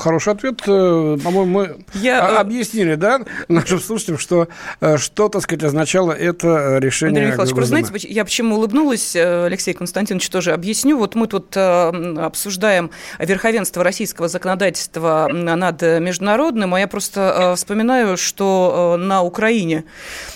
Хороший 0.00 0.32
ответ. 0.32 0.62
Э, 0.66 1.16
по-моему, 1.22 1.44
мы 1.46 1.76
Я... 1.94 2.28
Э, 2.28 2.36
объяснили, 2.38 2.96
да, 2.96 3.20
нашим 3.46 3.78
слушателям, 3.78 4.18
что, 4.18 4.48
что, 4.96 5.28
так 5.28 5.42
сказать, 5.42 5.62
означало 5.62 6.10
это 6.10 6.78
решение 6.78 7.10
Андрей 7.10 7.26
Михайлович, 7.26 7.54
просто 7.54 7.68
знаете, 7.68 8.08
я 8.08 8.24
почему 8.24 8.56
улыбнулась, 8.56 9.14
Алексей 9.14 9.74
Константинович 9.74 10.28
тоже 10.28 10.52
объясню. 10.52 10.98
Вот 10.98 11.14
мы 11.14 11.28
тут 11.28 11.56
обсуждаем 11.56 12.90
верховенство 13.20 13.84
российского 13.84 14.26
законодательства 14.26 15.28
над 15.30 15.82
международным, 15.82 16.74
а 16.74 16.80
я 16.80 16.88
просто 16.88 17.43
Э, 17.44 17.54
вспоминаю, 17.56 18.16
что 18.16 18.94
э, 18.94 19.02
на 19.02 19.22
Украине 19.22 19.84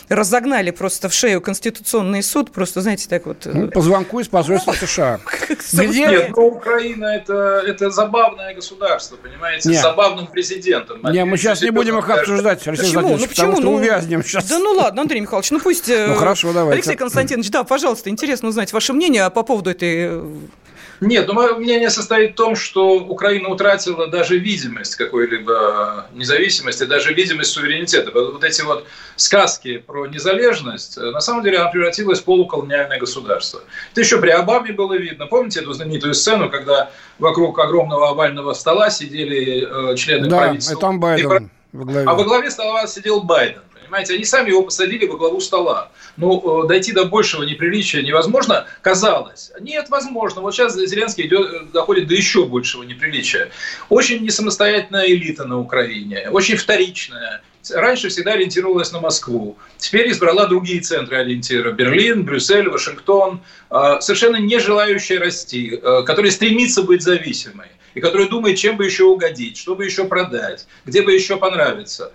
разогнали 0.08 0.70
просто 0.70 1.08
в 1.08 1.14
шею 1.14 1.40
Конституционный 1.40 2.22
суд, 2.22 2.50
просто, 2.50 2.80
знаете, 2.80 3.08
так 3.08 3.26
вот... 3.26 3.46
Э, 3.46 3.50
ну, 3.52 3.68
по 3.68 3.80
звонку 3.80 4.20
из 4.20 4.28
посольства 4.28 4.72
США. 4.80 5.20
Где? 5.72 6.06
Нет, 6.06 6.36
но 6.36 6.46
Украина 6.46 7.06
это, 7.06 7.62
это 7.66 7.90
забавное 7.90 8.54
государство, 8.54 9.16
понимаете, 9.16 9.72
с 9.72 9.82
забавным 9.82 10.26
президентом. 10.26 11.00
Не, 11.12 11.24
мы 11.24 11.36
сейчас 11.36 11.62
не 11.62 11.70
будем 11.70 11.98
их 11.98 12.08
обсуждать, 12.08 12.66
Алексей 12.66 12.94
почему? 12.94 13.08
Ну, 13.08 13.14
почему? 13.14 13.28
потому 13.28 13.52
что 13.52 13.62
ну, 13.62 13.74
увязнем 13.74 14.24
сейчас. 14.24 14.46
Да 14.48 14.58
ну 14.58 14.72
ладно, 14.72 15.02
Андрей 15.02 15.20
Михайлович, 15.20 15.50
ну 15.50 15.60
пусть... 15.60 15.88
Ну 15.88 16.14
хорошо, 16.14 16.52
давайте. 16.52 16.74
Алексей 16.74 16.96
Константинович, 16.96 17.50
да, 17.50 17.64
пожалуйста, 17.64 18.10
интересно 18.10 18.48
узнать 18.48 18.72
ваше 18.72 18.92
мнение 18.92 19.28
по 19.30 19.42
поводу 19.42 19.70
этой 19.70 20.22
нет, 21.00 21.28
но 21.28 21.34
мое 21.34 21.54
мнение 21.54 21.90
состоит 21.90 22.32
в 22.32 22.34
том, 22.34 22.56
что 22.56 22.98
Украина 22.98 23.48
утратила 23.48 24.06
даже 24.08 24.38
видимость 24.38 24.96
какой-либо 24.96 26.06
независимости, 26.12 26.84
даже 26.84 27.14
видимость 27.14 27.50
суверенитета. 27.52 28.10
Вот 28.12 28.42
эти 28.42 28.62
вот 28.62 28.86
сказки 29.16 29.78
про 29.78 30.06
незалежность, 30.06 30.96
на 30.96 31.20
самом 31.20 31.44
деле 31.44 31.58
она 31.58 31.70
превратилась 31.70 32.20
в 32.20 32.24
полуколониальное 32.24 32.98
государство. 32.98 33.60
Это 33.92 34.00
еще 34.00 34.18
при 34.18 34.30
Обаме 34.30 34.72
было 34.72 34.94
видно. 34.94 35.26
Помните 35.26 35.60
эту 35.60 35.72
знаменитую 35.72 36.14
сцену, 36.14 36.50
когда 36.50 36.90
вокруг 37.18 37.58
огромного 37.58 38.10
овального 38.10 38.52
стола 38.52 38.90
сидели 38.90 39.96
члены 39.96 40.28
да, 40.28 40.38
правительства? 40.38 40.74
Да, 40.74 40.78
и 40.78 40.80
там 40.80 41.00
Байден. 41.00 41.50
Во 41.72 41.84
главе. 41.84 42.06
А 42.08 42.14
во 42.14 42.24
главе 42.24 42.50
стола 42.50 42.86
сидел 42.86 43.22
Байден. 43.22 43.62
Понимаете, 43.80 44.14
они 44.14 44.24
сами 44.24 44.50
его 44.50 44.62
посадили 44.62 45.06
во 45.06 45.16
главу 45.16 45.40
стола. 45.40 45.90
Ну, 46.18 46.64
э, 46.64 46.66
дойти 46.66 46.90
до 46.92 47.04
большего 47.04 47.44
неприличия 47.44 48.02
невозможно, 48.02 48.66
казалось. 48.82 49.52
Нет, 49.60 49.88
возможно. 49.88 50.40
Вот 50.40 50.52
сейчас 50.52 50.74
Зеленский 50.74 51.26
идет, 51.26 51.52
э, 51.52 51.60
доходит 51.72 52.08
до 52.08 52.14
еще 52.14 52.44
большего 52.44 52.82
неприличия. 52.82 53.50
Очень 53.88 54.24
несамостоятельная 54.24 55.06
элита 55.06 55.44
на 55.44 55.60
Украине, 55.60 56.28
очень 56.30 56.56
вторичная. 56.56 57.40
Раньше 57.72 58.08
всегда 58.08 58.32
ориентировалась 58.32 58.90
на 58.90 59.00
Москву. 59.00 59.58
Теперь 59.76 60.10
избрала 60.10 60.46
другие 60.46 60.80
центры 60.80 61.18
ориентира. 61.18 61.70
Берлин, 61.70 62.24
Брюссель, 62.24 62.68
Вашингтон. 62.68 63.40
Э, 63.70 63.98
совершенно 64.00 64.38
не 64.38 64.58
желающие 64.58 65.20
расти, 65.20 65.80
которые 66.04 66.32
стремится 66.32 66.82
быть 66.82 67.02
зависимой 67.02 67.68
и 67.94 68.00
который 68.00 68.28
думает, 68.28 68.58
чем 68.58 68.76
бы 68.76 68.84
еще 68.84 69.04
угодить, 69.04 69.56
что 69.56 69.76
бы 69.76 69.84
еще 69.84 70.04
продать, 70.04 70.66
где 70.84 71.02
бы 71.02 71.12
еще 71.12 71.36
понравиться 71.36 72.12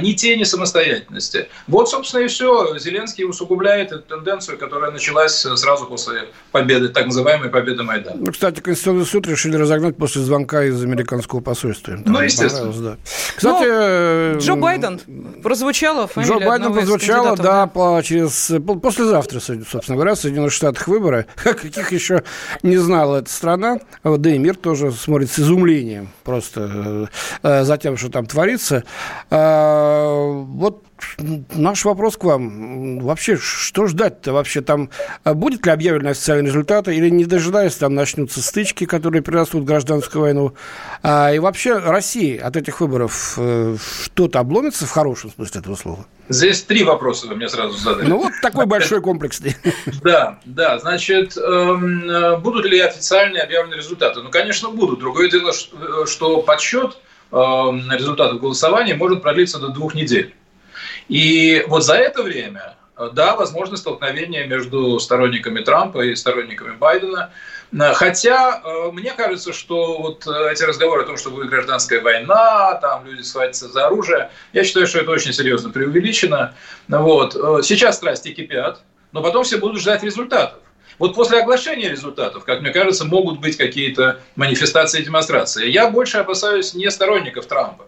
ни 0.00 0.12
тени 0.12 0.44
самостоятельности. 0.44 1.48
Вот, 1.66 1.88
собственно, 1.88 2.22
и 2.22 2.26
все. 2.26 2.78
Зеленский 2.78 3.24
усугубляет 3.24 3.92
эту 3.92 4.02
тенденцию, 4.02 4.58
которая 4.58 4.90
началась 4.90 5.34
сразу 5.34 5.86
после 5.86 6.28
победы, 6.52 6.88
так 6.88 7.06
называемой 7.06 7.50
победы 7.50 7.82
Майдана. 7.82 8.16
Ну, 8.18 8.32
кстати, 8.32 8.60
Конституционный 8.60 9.06
суд 9.06 9.26
решили 9.26 9.56
разогнать 9.56 9.96
после 9.96 10.22
звонка 10.22 10.64
из 10.64 10.82
американского 10.82 11.40
посольства. 11.40 11.98
Ну, 12.04 12.20
естественно. 12.20 12.72
Да. 12.72 12.96
Кстати, 13.36 14.34
ну, 14.34 14.38
Джо 14.38 14.56
Байден 14.56 15.00
прозвучало. 15.42 16.08
Джо 16.16 16.38
Байден 16.38 16.72
прозвучало, 16.72 17.36
да, 17.36 17.66
по, 17.66 18.00
через, 18.04 18.52
послезавтра, 18.82 19.40
собственно 19.40 19.96
говоря, 19.96 20.14
в 20.14 20.18
Соединенных 20.18 20.52
Штатах 20.52 20.88
выборы. 20.88 21.26
Каких 21.44 21.92
еще 21.92 22.24
не 22.62 22.76
знала 22.76 23.18
эта 23.18 23.30
страна. 23.30 23.78
Да 24.02 24.30
и 24.30 24.38
мир 24.38 24.56
тоже 24.56 24.92
смотрит 24.92 25.30
с 25.30 25.38
изумлением 25.38 26.08
просто 26.24 27.08
э, 27.42 27.64
за 27.64 27.76
тем, 27.78 27.96
что 27.96 28.10
там 28.10 28.26
творится. 28.26 28.84
Вот 30.46 30.84
наш 31.54 31.84
вопрос 31.84 32.16
к 32.16 32.24
вам. 32.24 33.00
Вообще, 33.00 33.36
что 33.36 33.86
ждать-то 33.86 34.32
вообще? 34.32 34.60
Там 34.60 34.90
а, 35.22 35.34
будет 35.34 35.66
ли 35.66 35.72
объявлены 35.72 36.08
официальные 36.10 36.46
результаты 36.46 36.94
или 36.94 37.08
не 37.08 37.24
дожидаясь, 37.24 37.74
там 37.74 37.94
начнутся 37.94 38.42
стычки, 38.42 38.86
которые 38.86 39.22
перерастут 39.22 39.62
в 39.62 39.64
гражданскую 39.64 40.22
войну? 40.22 40.54
А, 41.02 41.32
и 41.32 41.38
вообще 41.38 41.78
России 41.78 42.36
от 42.36 42.56
этих 42.56 42.80
выборов 42.80 43.34
э, 43.36 43.76
что-то 44.04 44.40
обломится 44.40 44.86
в 44.86 44.90
хорошем 44.90 45.30
смысле 45.30 45.60
этого 45.60 45.76
слова? 45.76 46.06
Здесь 46.28 46.62
три 46.62 46.84
вопроса 46.84 47.26
вы 47.26 47.36
мне 47.36 47.48
сразу 47.48 47.76
задали. 47.76 48.06
Ну 48.06 48.18
вот 48.18 48.32
такой 48.42 48.66
большой 48.66 49.00
комплексный. 49.00 49.56
Да, 50.02 50.38
да. 50.44 50.78
Значит, 50.78 51.36
эм, 51.36 52.08
э, 52.08 52.36
будут 52.38 52.66
ли 52.66 52.78
официальные 52.80 53.42
объявлены 53.42 53.76
результаты? 53.76 54.20
Ну, 54.20 54.30
конечно, 54.30 54.70
будут. 54.70 55.00
Другое 55.00 55.30
дело, 55.30 55.52
что 56.06 56.42
подсчет 56.42 56.96
результатов 57.34 58.40
голосования 58.40 58.94
может 58.94 59.22
продлиться 59.22 59.58
до 59.58 59.68
двух 59.68 59.94
недель. 59.94 60.34
И 61.08 61.64
вот 61.66 61.84
за 61.84 61.94
это 61.94 62.22
время, 62.22 62.76
э, 62.96 63.10
да, 63.12 63.36
возможно 63.36 63.76
столкновение 63.76 64.46
между 64.46 64.98
сторонниками 64.98 65.60
Трампа 65.60 66.00
и 66.00 66.14
сторонниками 66.14 66.76
Байдена. 66.76 67.30
Э, 67.72 67.92
хотя 67.92 68.62
э, 68.64 68.90
мне 68.92 69.12
кажется, 69.12 69.52
что 69.52 69.98
вот 69.98 70.26
эти 70.26 70.62
разговоры 70.62 71.02
о 71.02 71.06
том, 71.06 71.16
что 71.16 71.30
будет 71.30 71.50
гражданская 71.50 72.00
война, 72.00 72.74
там 72.76 73.04
люди 73.06 73.22
схватятся 73.22 73.68
за 73.68 73.86
оружие, 73.86 74.30
я 74.52 74.64
считаю, 74.64 74.86
что 74.86 75.00
это 75.00 75.10
очень 75.10 75.32
серьезно 75.32 75.70
преувеличено. 75.70 76.54
Вот. 76.88 77.34
Сейчас 77.64 77.96
страсти 77.96 78.32
кипят, 78.32 78.82
но 79.12 79.22
потом 79.22 79.44
все 79.44 79.58
будут 79.58 79.80
ждать 79.80 80.02
результатов. 80.02 80.58
Вот 80.98 81.14
после 81.14 81.40
оглашения 81.40 81.90
результатов, 81.90 82.44
как 82.44 82.60
мне 82.60 82.70
кажется, 82.70 83.04
могут 83.04 83.40
быть 83.40 83.56
какие-то 83.56 84.20
манифестации 84.36 85.00
и 85.00 85.04
демонстрации. 85.04 85.68
Я 85.68 85.90
больше 85.90 86.18
опасаюсь 86.18 86.74
не 86.74 86.90
сторонников 86.90 87.46
Трампа. 87.46 87.86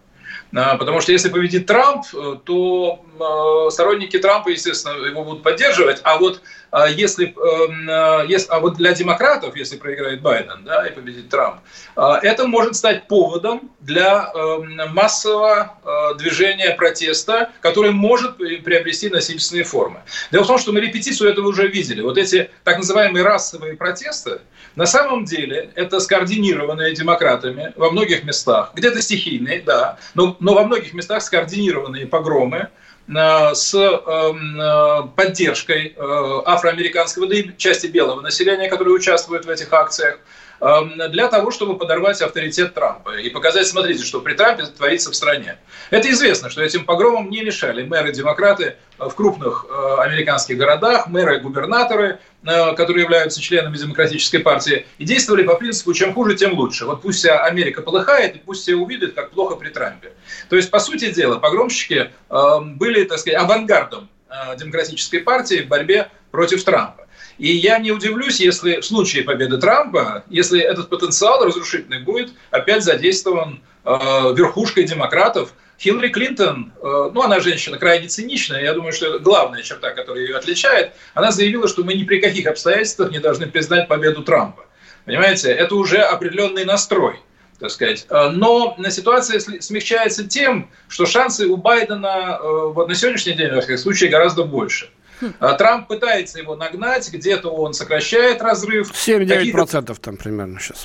А, 0.55 0.77
потому 0.77 1.01
что 1.01 1.13
если 1.13 1.29
победит 1.29 1.67
Трамп, 1.67 2.05
э, 2.15 2.37
то 2.45 3.05
э, 3.19 3.71
сторонники 3.71 4.19
Трампа, 4.19 4.51
естественно, 4.51 5.05
его 5.05 5.25
будут 5.25 5.43
поддерживать. 5.43 6.01
А 6.05 6.19
вот 6.19 6.41
если, 6.85 7.29
эм, 7.29 7.89
э, 7.89 8.27
если, 8.29 8.49
а 8.51 8.61
вот 8.61 8.77
для 8.77 8.93
демократов, 8.93 9.57
если 9.57 9.77
проиграет 9.77 10.21
Байден 10.21 10.65
да, 10.65 10.87
и 10.87 10.93
победит 10.93 11.29
Трамп, 11.29 11.61
это 11.97 12.47
может 12.47 12.77
стать 12.77 13.09
поводом 13.09 13.71
для 13.81 14.31
эм, 14.35 14.93
массового 14.93 16.15
движения 16.19 16.73
протеста, 16.73 17.51
которое 17.61 17.93
может 17.93 18.37
приобрести 18.37 19.09
насильственные 19.09 19.65
формы. 19.65 20.03
Дело 20.31 20.45
в 20.45 20.47
том, 20.47 20.59
что 20.59 20.73
мы 20.73 20.81
репетицию 20.81 21.31
этого 21.31 21.49
уже 21.49 21.69
видели. 21.69 22.03
Вот 22.03 22.19
эти 22.19 22.51
так 22.65 22.79
называемые 22.79 23.25
расовые 23.25 23.77
протесты, 23.77 24.41
на 24.77 24.87
самом 24.87 25.25
деле 25.25 25.71
это 25.75 26.01
скоординированные 26.01 26.95
демократами 26.95 27.73
во 27.77 27.91
многих 27.91 28.25
местах, 28.25 28.73
где-то 28.75 29.01
стихийные, 29.01 29.63
да, 29.63 29.99
но, 30.15 30.37
но 30.41 30.55
во 30.55 30.65
многих 30.65 30.93
местах 30.93 31.23
скоординированные 31.23 32.07
погромы, 32.07 32.59
э, 32.59 32.69
с 33.09 33.75
эм, 33.75 34.61
э, 34.61 35.09
поддержкой 35.15 35.95
э, 35.97 36.43
афроамериканского, 36.45 37.29
да 37.29 37.37
и 37.37 37.57
части 37.57 37.87
белого 37.87 38.21
населения, 38.21 38.69
которые 38.69 38.95
участвуют 38.95 39.45
в 39.45 39.51
этих 39.51 39.73
акциях, 39.73 40.19
Эм, 40.61 40.99
для 41.11 41.29
того, 41.29 41.51
чтобы 41.51 41.77
подорвать 41.77 42.23
авторитет 42.23 42.73
Трампа 42.75 43.19
и 43.19 43.29
показать, 43.29 43.67
смотрите, 43.67 44.05
что 44.05 44.21
при 44.21 44.35
Трампе 44.35 44.65
творится 44.65 45.11
в 45.11 45.15
стране. 45.15 45.59
Это 45.91 46.11
известно, 46.11 46.49
что 46.49 46.63
этим 46.63 46.85
погромам 46.87 47.29
не 47.29 47.43
мешали 47.43 47.83
мэры-демократы 47.83 48.77
в 48.99 49.11
крупных 49.11 49.67
э, 49.69 49.97
американских 50.01 50.57
городах, 50.57 51.09
мэры-губернаторы, 51.09 52.07
э, 52.09 52.36
которые 52.47 53.05
являются 53.05 53.41
членами 53.41 53.77
демократической 53.77 54.39
партии, 54.39 54.87
и 54.99 55.05
действовали 55.05 55.43
по 55.43 55.57
принципу 55.57 55.93
«чем 55.93 56.15
хуже, 56.15 56.37
тем 56.37 56.55
лучше». 56.55 56.87
Вот 56.87 57.03
пусть 57.03 57.19
вся 57.19 57.41
Америка 57.41 57.83
полыхает, 57.83 58.37
и 58.37 58.39
пусть 58.39 58.63
все 58.63 58.75
увидят, 58.75 59.15
как 59.15 59.31
плохо 59.31 59.57
при 59.57 59.71
Трампе. 59.71 60.13
То 60.49 60.57
есть, 60.57 60.71
по 60.71 60.79
сути 60.79 61.11
дела, 61.13 61.39
погромщики 61.39 62.11
эм, 62.31 62.77
были, 62.77 63.05
так 63.05 63.19
сказать, 63.19 63.41
авангардом 63.41 64.09
э, 64.29 64.57
демократической 64.57 65.19
партии 65.19 65.63
в 65.63 65.69
борьбе 65.69 66.11
против 66.31 66.63
Трампа. 66.65 67.07
И 67.39 67.53
я 67.53 67.79
не 67.79 67.93
удивлюсь, 67.93 68.41
если 68.41 68.81
в 68.81 68.85
случае 68.85 69.25
победы 69.25 69.59
Трампа, 69.59 70.25
если 70.31 70.61
этот 70.61 70.89
потенциал 70.89 71.45
разрушительный 71.45 72.01
будет 72.01 72.33
опять 72.51 72.83
задействован 72.83 73.61
э, 73.85 73.91
верхушкой 74.35 74.85
демократов. 74.85 75.53
Хиллари 75.79 76.09
Клинтон, 76.09 76.73
э, 76.77 77.11
ну 77.13 77.23
она 77.23 77.41
женщина 77.41 77.79
крайне 77.79 78.09
циничная, 78.09 78.63
я 78.63 78.73
думаю, 78.73 78.93
что 78.93 79.07
это 79.07 79.19
главная 79.19 79.63
черта, 79.63 79.91
которая 79.91 80.25
ее 80.25 80.37
отличает, 80.37 80.93
она 81.15 81.31
заявила, 81.33 81.69
что 81.69 81.85
мы 81.85 81.95
ни 81.95 82.05
при 82.05 82.21
каких 82.21 82.47
обстоятельствах 82.47 83.11
не 83.11 83.19
должны 83.19 83.47
признать 83.47 83.89
победу 83.89 84.23
Трампа. 84.23 84.65
Понимаете, 85.05 85.51
это 85.53 85.75
уже 85.75 85.99
определенный 85.99 86.65
настрой 86.65 87.21
так 87.59 87.71
сказать. 87.71 88.07
Э, 88.11 88.29
но 88.31 88.77
ситуация 88.91 89.41
смягчается 89.41 90.27
тем, 90.27 90.71
что 90.89 91.07
шансы 91.07 91.47
у 91.47 91.57
Байдена 91.57 92.39
э, 92.41 92.85
на 92.87 92.95
сегодняшний 92.95 93.33
день, 93.35 93.51
во 93.51 93.61
всяком 93.61 93.79
случае, 93.79 94.11
гораздо 94.11 94.45
больше. 94.45 94.91
А 95.39 95.55
Трамп 95.55 95.89
пытается 95.89 96.39
его 96.39 96.57
нагнать, 96.57 97.11
где-то 97.11 97.51
он 97.51 97.75
сокращает 97.75 98.43
разрыв. 98.43 98.91
7-9% 98.91 99.97
там 100.01 100.17
примерно 100.17 100.61
сейчас. 100.61 100.85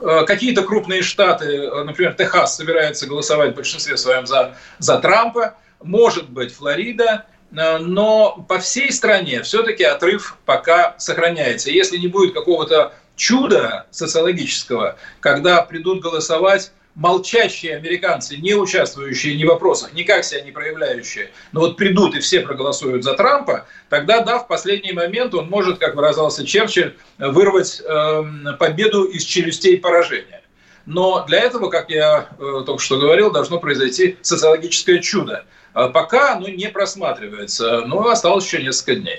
Э, 0.00 0.24
какие-то 0.26 0.62
крупные 0.62 1.02
штаты, 1.02 1.46
э, 1.46 1.84
например, 1.84 2.14
Техас, 2.14 2.56
собираются 2.56 3.06
голосовать 3.06 3.52
в 3.52 3.56
большинстве 3.56 3.96
своем 3.96 4.26
за, 4.26 4.56
за 4.78 4.98
Трампа. 4.98 5.56
Может 5.82 6.28
быть, 6.30 6.52
Флорида. 6.54 7.26
Э, 7.56 7.78
но 7.78 8.44
по 8.48 8.58
всей 8.58 8.92
стране 8.92 9.42
все-таки 9.42 9.84
отрыв 9.84 10.36
пока 10.44 10.94
сохраняется. 10.98 11.70
Если 11.70 11.98
не 11.98 12.08
будет 12.08 12.34
какого-то 12.34 12.94
чуда 13.16 13.86
социологического, 13.90 14.96
когда 15.20 15.62
придут 15.62 16.02
голосовать 16.02 16.72
молчащие 16.94 17.76
американцы, 17.76 18.36
не 18.36 18.54
участвующие 18.54 19.36
ни 19.36 19.44
в 19.44 19.48
вопросах, 19.48 19.92
никак 19.94 20.24
себя 20.24 20.42
не 20.42 20.50
проявляющие, 20.50 21.30
но 21.52 21.60
вот 21.60 21.76
придут 21.76 22.14
и 22.14 22.20
все 22.20 22.40
проголосуют 22.40 23.04
за 23.04 23.14
Трампа, 23.14 23.66
тогда, 23.88 24.20
да, 24.20 24.38
в 24.38 24.46
последний 24.46 24.92
момент 24.92 25.34
он 25.34 25.48
может, 25.48 25.78
как 25.78 25.94
выражался 25.94 26.46
Черчилль, 26.46 26.96
вырвать 27.18 27.80
э, 27.80 28.22
победу 28.58 29.04
из 29.04 29.24
челюстей 29.24 29.78
поражения. 29.78 30.42
Но 30.84 31.24
для 31.26 31.40
этого, 31.40 31.70
как 31.70 31.90
я 31.90 32.28
э, 32.38 32.62
только 32.66 32.82
что 32.82 32.98
говорил, 32.98 33.30
должно 33.30 33.58
произойти 33.58 34.18
социологическое 34.20 34.98
чудо. 34.98 35.44
А 35.74 35.88
пока 35.88 36.34
оно 36.34 36.48
не 36.48 36.68
просматривается, 36.68 37.82
но 37.86 38.08
осталось 38.08 38.44
еще 38.44 38.62
несколько 38.62 38.96
дней. 38.96 39.18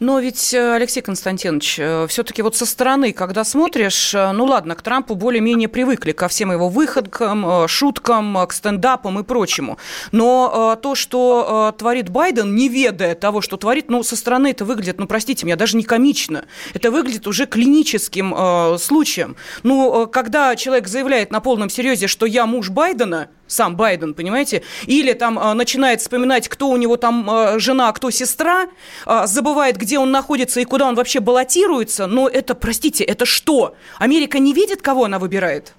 Но 0.00 0.18
ведь, 0.18 0.52
э, 0.52 0.74
Алексей 0.74 1.00
Константинович, 1.00 1.76
э, 1.78 2.06
все-таки 2.08 2.42
вот 2.42 2.56
со 2.56 2.66
стороны, 2.66 3.12
когда 3.12 3.42
смотришь, 3.44 4.14
э, 4.14 4.32
ну 4.32 4.44
ладно, 4.44 4.74
к 4.74 4.82
Трампу 4.82 5.14
более-менее 5.14 5.68
привыкли, 5.68 6.12
ко 6.12 6.28
всем 6.28 6.52
его 6.52 6.68
выходкам, 6.68 7.66
шуткам, 7.68 8.46
к 8.46 8.52
стендапам 8.52 9.18
и 9.18 9.22
прочему. 9.22 9.78
Но 10.12 10.78
то, 10.82 10.94
что 10.94 11.74
творит 11.78 12.08
Байден, 12.08 12.54
не 12.54 12.68
ведая 12.68 13.14
того, 13.14 13.40
что 13.40 13.56
творит, 13.56 13.88
ну, 13.88 14.02
со 14.02 14.16
стороны 14.16 14.48
это 14.48 14.64
выглядит, 14.64 14.98
ну, 14.98 15.06
простите 15.06 15.46
меня, 15.46 15.56
даже 15.56 15.76
не 15.76 15.82
комично. 15.82 16.44
Это 16.74 16.90
выглядит 16.90 17.26
уже 17.26 17.46
клиническим 17.46 18.78
случаем. 18.78 19.36
Ну, 19.62 20.06
когда 20.06 20.56
человек 20.56 20.88
заявляет 20.88 21.30
на 21.30 21.40
полном 21.40 21.70
серьезе, 21.70 22.06
что 22.06 22.26
я 22.26 22.46
муж 22.46 22.70
Байдена– 22.70 23.28
сам 23.46 23.76
Байден, 23.76 24.14
понимаете? 24.14 24.62
Или 24.86 25.12
там 25.12 25.38
э, 25.38 25.52
начинает 25.54 26.00
вспоминать, 26.00 26.48
кто 26.48 26.68
у 26.68 26.76
него 26.76 26.96
там 26.96 27.28
э, 27.30 27.58
жена, 27.58 27.92
кто 27.92 28.10
сестра, 28.10 28.66
э, 29.06 29.26
забывает, 29.26 29.76
где 29.76 29.98
он 29.98 30.10
находится 30.10 30.60
и 30.60 30.64
куда 30.64 30.86
он 30.86 30.94
вообще 30.94 31.20
баллотируется. 31.20 32.06
Но 32.06 32.28
это, 32.28 32.54
простите, 32.54 33.04
это 33.04 33.26
что? 33.26 33.74
Америка 33.98 34.38
не 34.38 34.52
видит, 34.52 34.82
кого 34.82 35.04
она 35.04 35.18
выбирает? 35.18 35.74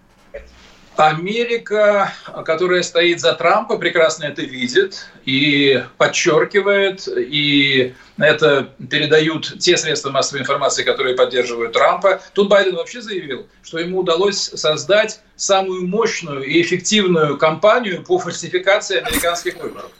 Америка, 0.97 2.13
которая 2.45 2.83
стоит 2.83 3.19
за 3.19 3.33
Трампа, 3.33 3.77
прекрасно 3.77 4.25
это 4.25 4.41
видит 4.41 5.07
и 5.25 5.83
подчеркивает, 5.97 7.07
и 7.07 7.93
это 8.17 8.69
передают 8.89 9.59
те 9.59 9.77
средства 9.77 10.11
массовой 10.11 10.41
информации, 10.41 10.83
которые 10.83 11.15
поддерживают 11.15 11.73
Трампа. 11.73 12.21
Тут 12.33 12.49
Байден 12.49 12.75
вообще 12.75 13.01
заявил, 13.01 13.47
что 13.63 13.79
ему 13.79 13.99
удалось 13.99 14.37
создать 14.37 15.19
самую 15.35 15.87
мощную 15.87 16.43
и 16.43 16.61
эффективную 16.61 17.37
кампанию 17.37 18.03
по 18.03 18.17
фальсификации 18.17 18.97
американских 18.97 19.55
выборов. 19.57 19.91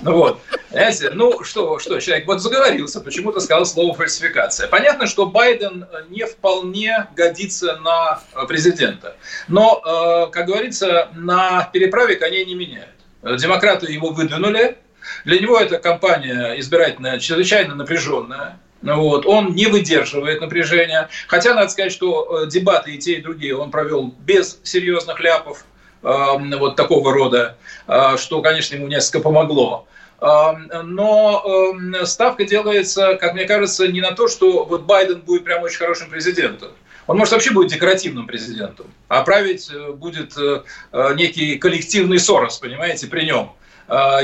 Ну 0.00 0.12
вот, 0.14 0.40
знаете, 0.70 1.10
ну 1.10 1.42
что, 1.44 1.78
что, 1.78 2.00
человек 2.00 2.26
вот 2.26 2.40
заговорился, 2.40 3.00
почему-то 3.00 3.40
сказал 3.40 3.66
слово 3.66 3.94
фальсификация. 3.94 4.68
Понятно, 4.68 5.06
что 5.06 5.26
Байден 5.26 5.86
не 6.08 6.24
вполне 6.26 7.08
годится 7.14 7.76
на 7.76 8.20
президента. 8.46 9.16
Но, 9.48 9.82
э, 9.84 10.30
как 10.32 10.46
говорится, 10.46 11.08
на 11.14 11.68
переправе 11.72 12.16
коней 12.16 12.44
не 12.44 12.54
меняют. 12.54 12.88
Демократы 13.22 13.92
его 13.92 14.10
выдвинули. 14.10 14.78
Для 15.24 15.38
него 15.38 15.58
эта 15.58 15.78
кампания 15.78 16.58
избирательная 16.58 17.18
чрезвычайно 17.18 17.74
напряженная. 17.74 18.58
Ну 18.82 19.00
вот. 19.00 19.26
Он 19.26 19.54
не 19.54 19.66
выдерживает 19.66 20.40
напряжения. 20.40 21.08
Хотя 21.28 21.54
надо 21.54 21.68
сказать, 21.68 21.92
что 21.92 22.44
э, 22.44 22.48
дебаты 22.48 22.94
и 22.94 22.98
те, 22.98 23.14
и 23.14 23.22
другие 23.22 23.56
он 23.56 23.70
провел 23.70 24.14
без 24.20 24.58
серьезных 24.64 25.20
ляпов 25.20 25.64
вот 26.02 26.76
такого 26.76 27.12
рода, 27.12 27.56
а, 27.86 28.16
что, 28.16 28.42
конечно, 28.42 28.74
ему 28.74 28.88
несколько 28.88 29.20
помогло. 29.20 29.86
Но 30.20 31.74
ставка 32.04 32.44
делается, 32.44 33.16
как 33.16 33.34
мне 33.34 33.44
кажется, 33.44 33.88
не 33.88 34.00
на 34.00 34.12
то, 34.12 34.28
что 34.28 34.64
вот 34.64 34.82
Байден 34.82 35.20
будет 35.20 35.42
прям 35.44 35.64
очень 35.64 35.78
хорошим 35.78 36.10
президентом. 36.10 36.70
Он, 37.06 37.18
может, 37.18 37.32
вообще 37.32 37.50
будет 37.50 37.70
декоративным 37.70 38.26
президентом, 38.26 38.86
а 39.08 39.22
править 39.22 39.70
э, 39.72 39.92
будет 39.92 40.36
э, 40.36 40.62
э, 40.92 41.14
некий 41.14 41.56
коллективный 41.58 42.18
Сорос, 42.18 42.58
понимаете, 42.58 43.06
при 43.06 43.24
нем. 43.24 43.52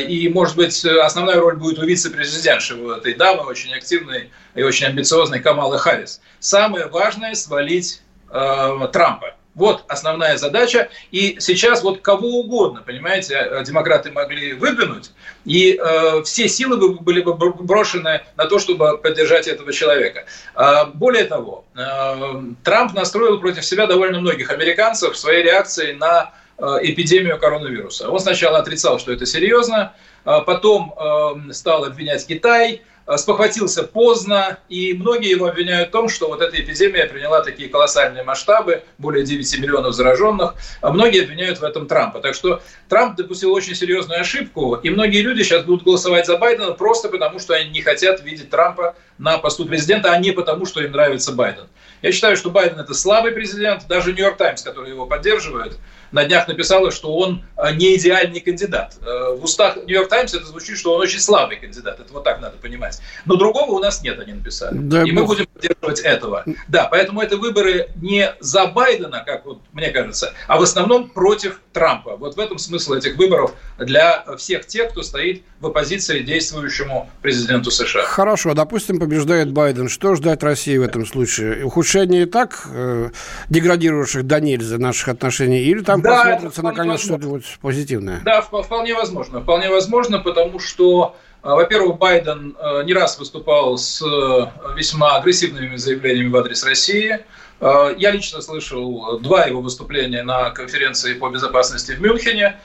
И, 0.08 0.30
может 0.32 0.56
быть, 0.56 0.82
основная 0.84 1.38
роль 1.38 1.56
будет 1.56 1.78
у 1.78 1.84
вице-президентши 1.84 2.74
у 2.76 2.92
этой 2.92 3.14
дамы, 3.14 3.42
очень 3.42 3.74
активной 3.74 4.30
и 4.54 4.62
очень 4.62 4.86
амбициозной 4.86 5.40
Камалы 5.40 5.78
Харрис. 5.78 6.22
Самое 6.38 6.86
важное– 6.86 7.34
свалить 7.34 8.00
Трампа. 8.30 9.34
Вот 9.58 9.84
основная 9.88 10.36
задача. 10.36 10.88
И 11.10 11.36
сейчас 11.40 11.82
вот 11.82 12.00
кого 12.00 12.40
угодно, 12.40 12.80
понимаете, 12.86 13.34
э, 13.34 13.64
демократы 13.64 14.12
могли 14.12 14.52
выдвинуть, 14.52 15.10
и 15.44 15.76
э, 15.76 16.22
все 16.22 16.48
силы 16.48 16.76
были 17.00 17.22
бы 17.22 17.34
брошены 17.34 18.22
на 18.36 18.46
то, 18.46 18.60
чтобы 18.60 18.98
поддержать 18.98 19.48
этого 19.48 19.72
человека. 19.72 20.26
Э, 20.54 20.86
более 20.94 21.24
того, 21.24 21.64
э, 21.74 22.42
Трамп 22.62 22.94
настроил 22.94 23.40
против 23.40 23.64
себя 23.64 23.88
довольно 23.88 24.20
многих 24.20 24.50
американцев 24.50 25.14
в 25.14 25.18
своей 25.18 25.42
реакции 25.42 25.92
на 25.92 26.32
э, 26.56 26.64
эпидемию 26.82 27.36
коронавируса. 27.38 28.08
Он 28.10 28.20
сначала 28.20 28.58
отрицал, 28.58 29.00
что 29.00 29.12
это 29.12 29.26
серьезно, 29.26 29.92
а 30.24 30.40
потом 30.42 30.94
э, 30.96 31.52
стал 31.52 31.82
обвинять 31.84 32.24
Китай, 32.24 32.82
спохватился 33.16 33.84
поздно, 33.84 34.58
и 34.68 34.92
многие 34.92 35.30
его 35.30 35.46
обвиняют 35.46 35.88
в 35.88 35.92
том, 35.92 36.08
что 36.08 36.28
вот 36.28 36.42
эта 36.42 36.60
эпидемия 36.60 37.06
приняла 37.06 37.42
такие 37.42 37.68
колоссальные 37.68 38.22
масштабы, 38.22 38.82
более 38.98 39.24
9 39.24 39.58
миллионов 39.60 39.94
зараженных, 39.94 40.54
а 40.82 40.90
многие 40.90 41.22
обвиняют 41.22 41.60
в 41.60 41.64
этом 41.64 41.86
Трампа. 41.86 42.20
Так 42.20 42.34
что 42.34 42.60
Трамп 42.88 43.16
допустил 43.16 43.52
очень 43.52 43.74
серьезную 43.74 44.20
ошибку, 44.20 44.74
и 44.82 44.90
многие 44.90 45.22
люди 45.22 45.42
сейчас 45.42 45.64
будут 45.64 45.84
голосовать 45.84 46.26
за 46.26 46.36
Байдена 46.36 46.72
просто 46.72 47.08
потому, 47.08 47.38
что 47.38 47.54
они 47.54 47.70
не 47.70 47.80
хотят 47.80 48.22
видеть 48.22 48.50
Трампа 48.50 48.94
на 49.16 49.38
посту 49.38 49.64
президента, 49.64 50.12
а 50.12 50.18
не 50.18 50.32
потому, 50.32 50.66
что 50.66 50.82
им 50.82 50.92
нравится 50.92 51.32
Байден. 51.32 51.68
Я 52.02 52.12
считаю, 52.12 52.36
что 52.36 52.50
Байден 52.50 52.78
это 52.78 52.94
слабый 52.94 53.32
президент, 53.32 53.86
даже 53.88 54.12
Нью-Йорк 54.12 54.36
Таймс, 54.36 54.62
который 54.62 54.90
его 54.90 55.06
поддерживает, 55.06 55.78
на 56.12 56.24
днях 56.24 56.48
написала, 56.48 56.90
что 56.90 57.16
он 57.16 57.44
э, 57.56 57.74
не 57.74 57.96
идеальный 57.96 58.40
кандидат. 58.40 58.96
Э, 59.02 59.36
в 59.36 59.44
устах 59.44 59.76
Нью-Йорк 59.76 60.08
Таймс 60.08 60.34
это 60.34 60.46
звучит, 60.46 60.78
что 60.78 60.94
он 60.94 61.00
очень 61.00 61.20
слабый 61.20 61.56
кандидат. 61.56 62.00
Это 62.00 62.12
вот 62.12 62.24
так 62.24 62.40
надо 62.40 62.56
понимать. 62.56 63.00
Но 63.24 63.36
другого 63.36 63.72
у 63.72 63.78
нас 63.78 64.02
нет, 64.02 64.18
они 64.18 64.32
написали. 64.32 64.76
Да, 64.76 65.02
и 65.02 65.12
мы 65.12 65.24
будем 65.24 65.46
поддерживать 65.46 66.00
этого. 66.00 66.44
Да, 66.68 66.88
поэтому 66.90 67.20
это 67.20 67.36
выборы 67.36 67.88
не 68.00 68.34
за 68.40 68.66
Байдена, 68.66 69.22
как 69.24 69.44
вот 69.44 69.60
мне 69.72 69.90
кажется, 69.90 70.32
а 70.46 70.58
в 70.58 70.62
основном 70.62 71.10
против 71.10 71.60
Трампа. 71.72 72.16
Вот 72.16 72.36
в 72.36 72.40
этом 72.40 72.58
смысл 72.58 72.94
этих 72.94 73.16
выборов 73.16 73.52
для 73.78 74.24
всех 74.36 74.66
тех, 74.66 74.90
кто 74.90 75.02
стоит 75.02 75.42
в 75.60 75.66
оппозиции 75.66 76.20
действующему 76.20 77.10
президенту 77.22 77.70
США. 77.70 78.02
Хорошо, 78.02 78.54
допустим, 78.54 78.98
побеждает 78.98 79.52
Байден. 79.52 79.88
Что 79.88 80.14
ждать 80.14 80.42
России 80.42 80.76
в 80.76 80.82
этом 80.82 81.06
случае? 81.06 81.64
Ухудшение 81.64 82.22
и 82.22 82.26
так 82.26 82.66
э, 82.72 83.10
деградирующих 83.48 84.26
до 84.26 84.40
нельзя 84.40 84.78
наших 84.78 85.08
отношений 85.08 85.60
или 85.60 85.82
там 85.82 85.97
да, 86.02 86.22
посмотрится 86.22 86.62
наконец 86.62 87.00
что-то 87.00 87.40
позитивное? 87.60 88.20
Да, 88.24 88.42
вполне 88.42 88.94
возможно. 88.94 89.40
Вполне 89.40 89.70
возможно, 89.70 90.18
потому 90.18 90.58
что 90.58 91.16
а, 91.42 91.54
во-первых, 91.54 91.98
Байден 91.98 92.56
э, 92.58 92.82
не 92.84 92.92
раз 92.92 93.18
выступал 93.18 93.78
с 93.78 94.02
э, 94.02 94.74
весьма 94.76 95.16
агрессивными 95.16 95.76
заявлениями 95.76 96.30
в 96.30 96.36
адрес 96.36 96.64
России. 96.64 97.20
Я 97.60 98.12
лично 98.12 98.40
слышал 98.40 99.18
два 99.18 99.46
его 99.46 99.60
выступления 99.60 100.22
на 100.22 100.50
конференции 100.50 101.14
по 101.14 101.28
безопасности 101.28 101.90
в 101.90 102.00
Мюнхене, 102.00 102.56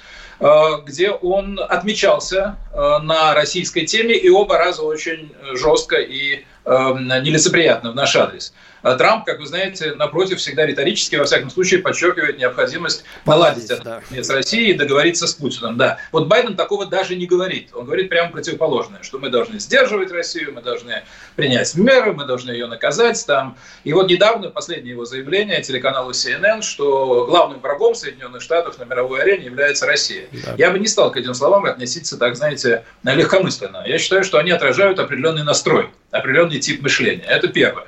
где 0.85 1.09
он 1.09 1.59
отмечался 1.59 2.57
на 2.75 3.33
российской 3.33 3.87
теме 3.87 4.13
и 4.15 4.29
оба 4.29 4.59
раза 4.59 4.83
очень 4.83 5.33
жестко 5.53 5.95
и 5.95 6.45
нелицеприятно 6.63 7.91
в 7.91 7.95
наш 7.95 8.15
адрес. 8.15 8.53
А 8.83 8.95
Трамп, 8.95 9.25
как 9.25 9.39
вы 9.39 9.45
знаете, 9.45 9.95
напротив, 9.95 10.39
всегда 10.39 10.65
риторически, 10.65 11.15
во 11.15 11.23
всяком 11.23 11.49
случае, 11.49 11.79
подчеркивает 11.79 12.37
необходимость 12.37 13.05
наладить 13.25 13.71
отношения 13.71 14.21
да. 14.21 14.23
с 14.23 14.29
Россией 14.29 14.71
и 14.71 14.73
договориться 14.73 15.25
с 15.25 15.33
Путиным. 15.33 15.77
Да. 15.77 15.99
Вот 16.11 16.27
Байден 16.27 16.57
такого 16.57 16.85
даже 16.85 17.15
не 17.15 17.25
говорит. 17.25 17.69
Он 17.73 17.85
говорит 17.85 18.09
прямо 18.09 18.31
противоположное, 18.31 19.01
что 19.01 19.19
мы 19.19 19.29
должны 19.29 19.59
сдерживать 19.59 20.11
Россию, 20.11 20.53
мы 20.53 20.61
должны 20.61 21.03
принять 21.37 21.73
меры, 21.75 22.11
мы 22.11 22.25
должны 22.25 22.51
ее 22.51 22.67
наказать. 22.67 23.23
Там. 23.25 23.57
И 23.85 23.93
вот 23.93 24.09
недавно, 24.09 24.49
последнее 24.49 24.91
его 24.91 25.05
заявление 25.05 25.61
телеканалу 25.61 26.11
CNN, 26.11 26.61
что 26.61 27.25
главным 27.25 27.61
врагом 27.61 27.95
Соединенных 27.95 28.41
Штатов 28.41 28.77
на 28.79 28.83
мировой 28.83 29.21
арене 29.21 29.45
является 29.45 29.85
Россия. 29.85 30.27
Да. 30.45 30.55
Я 30.57 30.71
бы 30.71 30.79
не 30.79 30.87
стал 30.87 31.09
к 31.09 31.15
этим 31.15 31.33
словам 31.33 31.63
относиться 31.65 32.17
так, 32.17 32.35
знаете, 32.35 32.83
легкомысленно. 33.03 33.83
Я 33.87 33.97
считаю, 33.97 34.25
что 34.25 34.39
они 34.39 34.51
отражают 34.51 34.99
определенный 34.99 35.43
настрой, 35.43 35.89
определенный 36.11 36.59
тип 36.59 36.81
мышления. 36.81 37.23
Это 37.23 37.47
первое. 37.47 37.87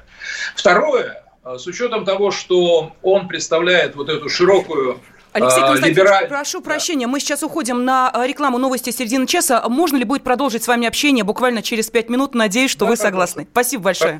Второе, 0.55 1.23
э, 1.43 1.57
с 1.57 1.67
учетом 1.67 2.05
того, 2.05 2.31
что 2.31 2.93
он 3.01 3.27
представляет 3.27 3.95
вот 3.95 4.09
эту 4.09 4.29
широкую 4.29 4.99
Алексей 5.35 5.59
э, 5.59 5.67
Константинович, 5.67 5.97
либераль... 5.97 6.27
прошу 6.29 6.61
прощения, 6.61 7.07
мы 7.07 7.19
сейчас 7.19 7.43
уходим 7.43 7.83
на 7.83 8.09
э, 8.13 8.25
рекламу 8.25 8.57
новости 8.57 8.91
середины 8.91 9.27
часа. 9.27 9.67
Можно 9.67 9.97
ли 9.97 10.05
будет 10.05 10.23
продолжить 10.23 10.63
с 10.63 10.67
вами 10.67 10.87
общение 10.87 11.25
буквально 11.25 11.61
через 11.61 11.89
пять 11.89 12.09
минут? 12.09 12.35
Надеюсь, 12.35 12.71
что 12.71 12.85
да, 12.85 12.91
вы 12.91 12.97
согласны. 12.97 13.45
Спасибо 13.51 13.83
большое. 13.83 14.19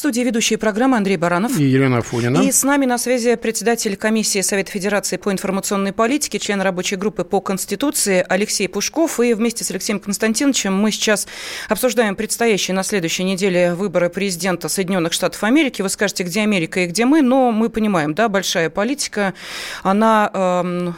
студии 0.00 0.22
ведущие 0.22 0.58
программы 0.58 0.96
Андрей 0.96 1.18
Баранов. 1.18 1.58
И 1.58 1.64
Елена 1.64 1.98
Афонина. 1.98 2.38
И 2.38 2.50
с 2.50 2.64
нами 2.64 2.86
на 2.86 2.96
связи 2.96 3.34
председатель 3.36 3.96
комиссии 3.96 4.40
Совета 4.40 4.72
Федерации 4.72 5.18
по 5.18 5.30
информационной 5.30 5.92
политике, 5.92 6.38
член 6.38 6.62
рабочей 6.62 6.96
группы 6.96 7.22
по 7.22 7.42
Конституции 7.42 8.24
Алексей 8.26 8.66
Пушков. 8.66 9.20
И 9.20 9.34
вместе 9.34 9.62
с 9.62 9.70
Алексеем 9.70 10.00
Константиновичем 10.00 10.74
мы 10.74 10.90
сейчас 10.90 11.28
обсуждаем 11.68 12.16
предстоящие 12.16 12.74
на 12.74 12.82
следующей 12.82 13.24
неделе 13.24 13.74
выборы 13.74 14.08
президента 14.08 14.70
Соединенных 14.70 15.12
Штатов 15.12 15.44
Америки. 15.44 15.82
Вы 15.82 15.90
скажете, 15.90 16.22
где 16.24 16.40
Америка 16.40 16.80
и 16.80 16.86
где 16.86 17.04
мы, 17.04 17.20
но 17.20 17.52
мы 17.52 17.68
понимаем, 17.68 18.14
да, 18.14 18.30
большая 18.30 18.70
политика, 18.70 19.34
она 19.82 20.30
эм, 20.32 20.96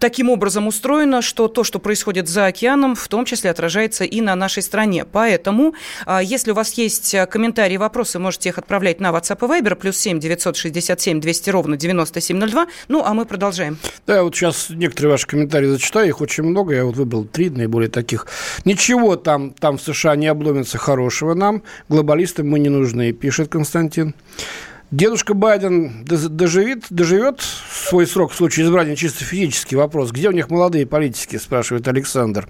таким 0.00 0.30
образом 0.30 0.66
устроено, 0.66 1.22
что 1.22 1.46
то, 1.46 1.62
что 1.62 1.78
происходит 1.78 2.28
за 2.28 2.46
океаном, 2.46 2.96
в 2.96 3.06
том 3.06 3.24
числе 3.24 3.50
отражается 3.50 4.04
и 4.04 4.20
на 4.20 4.34
нашей 4.34 4.62
стране. 4.62 5.04
Поэтому, 5.04 5.74
а, 6.06 6.20
если 6.22 6.50
у 6.50 6.54
вас 6.54 6.72
есть 6.72 7.14
а, 7.14 7.26
комментарии, 7.26 7.76
вопросы, 7.76 8.18
можете 8.18 8.48
их 8.48 8.58
отправлять 8.58 8.98
на 9.00 9.10
WhatsApp 9.10 9.38
и 9.44 9.62
Viber, 9.62 9.76
плюс 9.76 9.96
7 9.98 10.18
967 10.18 11.20
200 11.20 11.50
ровно 11.50 11.76
9702. 11.76 12.66
Ну, 12.88 13.04
а 13.04 13.14
мы 13.14 13.26
продолжаем. 13.26 13.78
Да, 14.06 14.24
вот 14.24 14.34
сейчас 14.34 14.70
некоторые 14.70 15.12
ваши 15.12 15.26
комментарии 15.26 15.66
зачитаю, 15.66 16.08
их 16.08 16.20
очень 16.20 16.44
много, 16.44 16.74
я 16.74 16.84
вот 16.84 16.96
выбрал 16.96 17.24
три 17.24 17.50
наиболее 17.50 17.90
таких. 17.90 18.26
Ничего 18.64 19.16
там, 19.16 19.52
там 19.52 19.76
в 19.76 19.82
США 19.82 20.16
не 20.16 20.26
обломится 20.26 20.78
хорошего 20.78 21.34
нам, 21.34 21.62
глобалисты 21.88 22.42
мы 22.42 22.58
не 22.58 22.70
нужны, 22.70 23.12
пишет 23.12 23.48
Константин. 23.48 24.14
Дедушка 24.90 25.34
Байден 25.34 26.04
доживет, 26.04 26.86
доживет 26.90 27.40
свой 27.40 28.08
срок 28.08 28.32
в 28.32 28.34
случае 28.34 28.66
избрания 28.66 28.96
чисто 28.96 29.24
физический 29.24 29.76
вопрос. 29.76 30.10
Где 30.10 30.28
у 30.28 30.32
них 30.32 30.50
молодые 30.50 30.84
политики, 30.84 31.36
спрашивает 31.36 31.86
Александр. 31.86 32.48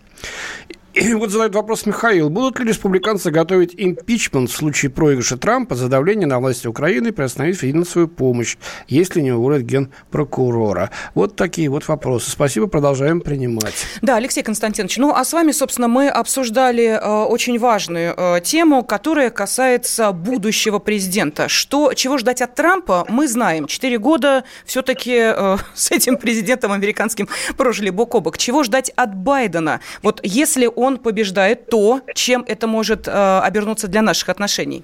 И 0.93 1.15
вот 1.15 1.31
задает 1.31 1.55
вопрос 1.55 1.87
Михаил. 1.87 2.31
Будут 2.31 2.59
ли 2.59 2.67
республиканцы 2.67 3.31
готовить 3.31 3.75
импичмент 3.77 4.51
в 4.51 4.57
случае 4.57 4.91
проигрыша 4.91 5.37
Трампа 5.37 5.77
за 5.77 5.89
давление 5.89 6.27
на 6.27 6.41
власти 6.41 6.67
Украины, 6.67 7.13
приостановить 7.13 7.59
финансовую 7.59 8.09
помощь, 8.09 8.57
если 8.89 9.21
не 9.21 9.31
уволят 9.31 9.63
генпрокурора? 9.63 10.91
Вот 11.15 11.37
такие 11.37 11.69
вот 11.69 11.87
вопросы. 11.87 12.33
Спасибо, 12.33 12.67
продолжаем 12.67 13.21
принимать. 13.21 13.87
Да, 14.03 14.17
Алексей 14.17 14.43
Константинович, 14.43 14.99
ну 14.99 15.15
а 15.15 15.25
с 15.25 15.33
вами, 15.33 15.53
собственно, 15.53 15.87
мы 15.87 16.09
обсуждали 16.09 16.99
э, 17.01 17.25
очень 17.25 17.59
важную 17.61 18.15
э, 18.17 18.41
тему, 18.43 18.83
которая 18.83 19.31
касается 19.31 20.11
будущего 20.11 20.81
президента. 20.81 21.49
Что, 21.49 21.93
чего 21.95 22.19
ждать 22.19 22.43
от 22.43 22.57
Трампа, 22.57 23.07
мы 23.09 23.29
знаем. 23.29 23.69
Четыре 23.69 23.99
года 23.99 24.43
все-таки 24.65 25.17
э, 25.17 25.57
с 25.75 25.93
этим 25.93 26.17
президентом 26.17 26.73
американским 26.73 27.29
прожили 27.57 27.91
бок 27.91 28.17
о 28.17 28.21
бок. 28.21 28.39
Чего 28.39 28.65
ждать 28.65 28.91
от 28.97 29.15
Байдена? 29.15 29.81
Вот 30.03 30.19
если 30.25 30.67
он 30.81 30.99
побеждает, 30.99 31.69
то 31.71 32.01
чем 32.15 32.45
это 32.47 32.67
может 32.67 33.09
э, 33.09 33.41
обернуться 33.43 33.89
для 33.89 34.03
наших 34.03 34.29
отношений? 34.29 34.83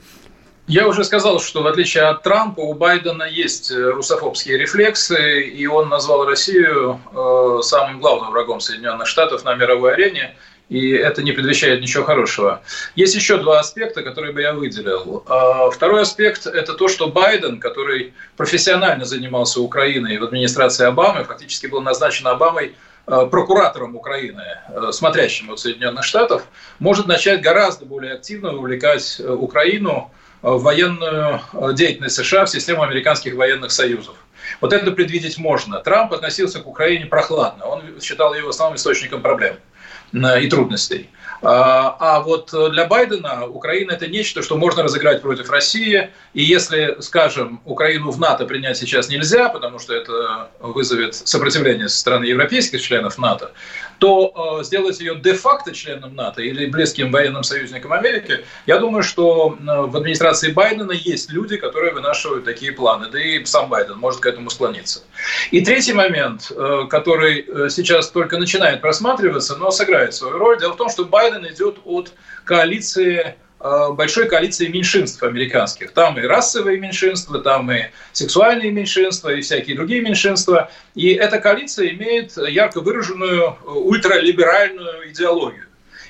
Я 0.68 0.88
уже 0.88 1.04
сказал, 1.04 1.38
что 1.40 1.62
в 1.62 1.66
отличие 1.68 2.04
от 2.04 2.24
Трампа 2.24 2.60
у 2.60 2.74
Байдена 2.74 3.22
есть 3.22 3.70
э, 3.70 3.90
русофобские 3.90 4.58
рефлексы, 4.58 5.42
и 5.42 5.66
он 5.66 5.88
назвал 5.88 6.26
Россию 6.26 7.00
э, 7.14 7.62
самым 7.62 8.00
главным 8.00 8.32
врагом 8.32 8.60
Соединенных 8.60 9.06
Штатов 9.06 9.44
на 9.44 9.54
мировой 9.54 9.94
арене, 9.94 10.34
и 10.68 10.90
это 10.90 11.22
не 11.22 11.30
предвещает 11.30 11.80
ничего 11.80 12.02
хорошего. 12.02 12.62
Есть 12.96 13.14
еще 13.14 13.38
два 13.38 13.60
аспекта, 13.60 14.02
которые 14.02 14.32
бы 14.32 14.42
я 14.42 14.52
выделил. 14.52 15.22
А, 15.28 15.70
второй 15.70 16.02
аспект– 16.02 16.46
это 16.46 16.74
то, 16.74 16.88
что 16.88 17.06
Байден, 17.06 17.60
который 17.60 18.12
профессионально 18.36 19.04
занимался 19.04 19.60
Украиной 19.60 20.18
в 20.18 20.24
администрации 20.24 20.86
Обамы, 20.86 21.22
фактически 21.22 21.66
был 21.66 21.80
назначен 21.80 22.26
Обамой 22.26 22.74
прокуратором 23.06 23.94
Украины, 23.96 24.42
э, 24.68 24.92
смотрящим 24.92 25.50
от 25.50 25.60
Соединенных 25.60 26.04
Штатов, 26.04 26.44
может 26.78 27.06
начать 27.06 27.40
гораздо 27.40 27.86
более 27.86 28.14
активно 28.14 28.52
увлекать 28.52 29.20
э, 29.20 29.28
Украину 29.28 30.10
в 30.42 30.62
военную 30.62 31.40
деятельность 31.72 32.16
США 32.16 32.44
в 32.44 32.50
систему 32.50 32.82
американских 32.82 33.34
военных 33.34 33.72
союзов. 33.72 34.16
Вот 34.60 34.72
это 34.72 34.92
предвидеть 34.92 35.38
можно. 35.38 35.80
Трамп 35.80 36.12
относился 36.12 36.60
к 36.60 36.66
Украине 36.66 37.06
прохладно. 37.06 37.64
Он 37.64 37.82
считал 38.00 38.34
ее 38.34 38.48
основным 38.48 38.76
источником 38.76 39.22
проблем 39.22 39.56
и 40.24 40.48
трудностей. 40.48 41.10
А, 41.42 41.96
а 42.00 42.20
вот 42.20 42.50
для 42.72 42.86
Байдена 42.86 43.46
Украина 43.46 43.92
это 43.92 44.06
нечто, 44.06 44.42
что 44.42 44.56
можно 44.56 44.82
разыграть 44.82 45.22
против 45.22 45.50
России. 45.50 46.10
И 46.34 46.42
если, 46.42 46.96
скажем, 47.00 47.60
Украину 47.64 48.10
в 48.10 48.18
НАТО 48.18 48.46
принять 48.46 48.78
сейчас 48.78 49.08
нельзя, 49.08 49.48
потому 49.48 49.78
что 49.78 49.94
это 49.94 50.50
вызовет 50.60 51.14
сопротивление 51.14 51.88
со 51.88 51.98
стороны 51.98 52.24
европейских 52.24 52.80
членов 52.80 53.18
НАТО, 53.18 53.52
то 53.98 54.58
э, 54.60 54.64
сделать 54.64 55.00
ее 55.00 55.16
де-факто 55.16 55.72
членом 55.72 56.14
НАТО 56.14 56.42
или 56.42 56.66
близким 56.66 57.10
военным 57.10 57.42
союзником 57.42 57.92
Америки, 57.92 58.44
я 58.66 58.78
думаю, 58.78 59.02
что 59.02 59.56
э, 59.58 59.64
в 59.64 59.96
администрации 59.96 60.52
Байдена 60.52 60.92
есть 60.92 61.30
люди, 61.30 61.56
которые 61.56 61.92
вынашивают 61.92 62.44
такие 62.44 62.72
планы. 62.72 63.08
Да 63.10 63.20
и 63.20 63.44
сам 63.44 63.68
Байден 63.68 63.98
может 63.98 64.20
к 64.20 64.26
этому 64.26 64.50
склониться. 64.50 65.02
И 65.50 65.64
третий 65.64 65.92
момент, 65.92 66.50
э, 66.50 66.86
который 66.88 67.46
сейчас 67.70 68.10
только 68.10 68.38
начинает 68.38 68.80
просматриваться, 68.80 69.56
но 69.56 69.70
сыграет 69.70 70.14
свою 70.14 70.38
роль. 70.38 70.58
Дело 70.58 70.72
в 70.72 70.76
том, 70.76 70.88
что 70.88 71.04
Байден 71.04 71.46
идет 71.46 71.78
от 71.84 72.12
коалиции 72.44 73.36
Э, 73.36 73.45
большой 73.92 74.28
коалиции 74.28 74.68
меньшинств 74.68 75.22
американских. 75.22 75.92
Там 75.92 76.18
и 76.18 76.22
расовые 76.22 76.78
меньшинства, 76.78 77.40
там 77.40 77.70
и 77.70 77.86
сексуальные 78.12 78.70
меньшинства, 78.70 79.30
и 79.30 79.40
всякие 79.40 79.76
другие 79.76 80.00
меньшинства. 80.00 80.70
И 80.94 81.12
эта 81.12 81.38
коалиция 81.38 81.90
имеет 81.90 82.36
ярко 82.36 82.80
выраженную 82.80 83.56
ультралиберальную 83.64 85.10
идеологию. 85.10 85.64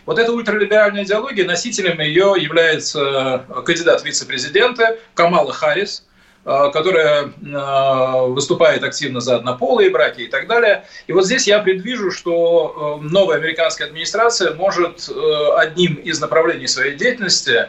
Вот 0.06 0.18
эта 0.18 0.32
ультралиберальная 0.32 1.04
идеология, 1.04 1.44
носителем 1.44 2.00
ее 2.00 2.34
является 2.38 3.44
кандидат 3.64 4.04
вице-президента 4.04 4.98
Камала 5.14 5.52
Харрис– 5.52 6.04
Э, 6.05 6.05
которая 6.46 7.24
э, 7.24 8.26
выступает 8.28 8.84
активно 8.84 9.20
за 9.20 9.36
однополые 9.36 9.90
браки 9.90 10.20
и 10.20 10.28
так 10.28 10.46
далее. 10.46 10.84
И 11.08 11.12
вот 11.12 11.26
здесь 11.26 11.48
я 11.48 11.58
предвижу, 11.58 12.12
что 12.12 13.00
э, 13.02 13.06
новая 13.08 13.38
американская 13.38 13.88
администрация 13.88 14.54
может 14.54 15.10
одним 15.56 15.94
из 15.94 16.20
направлений 16.20 16.68
своей 16.68 16.94
деятельности 16.94 17.68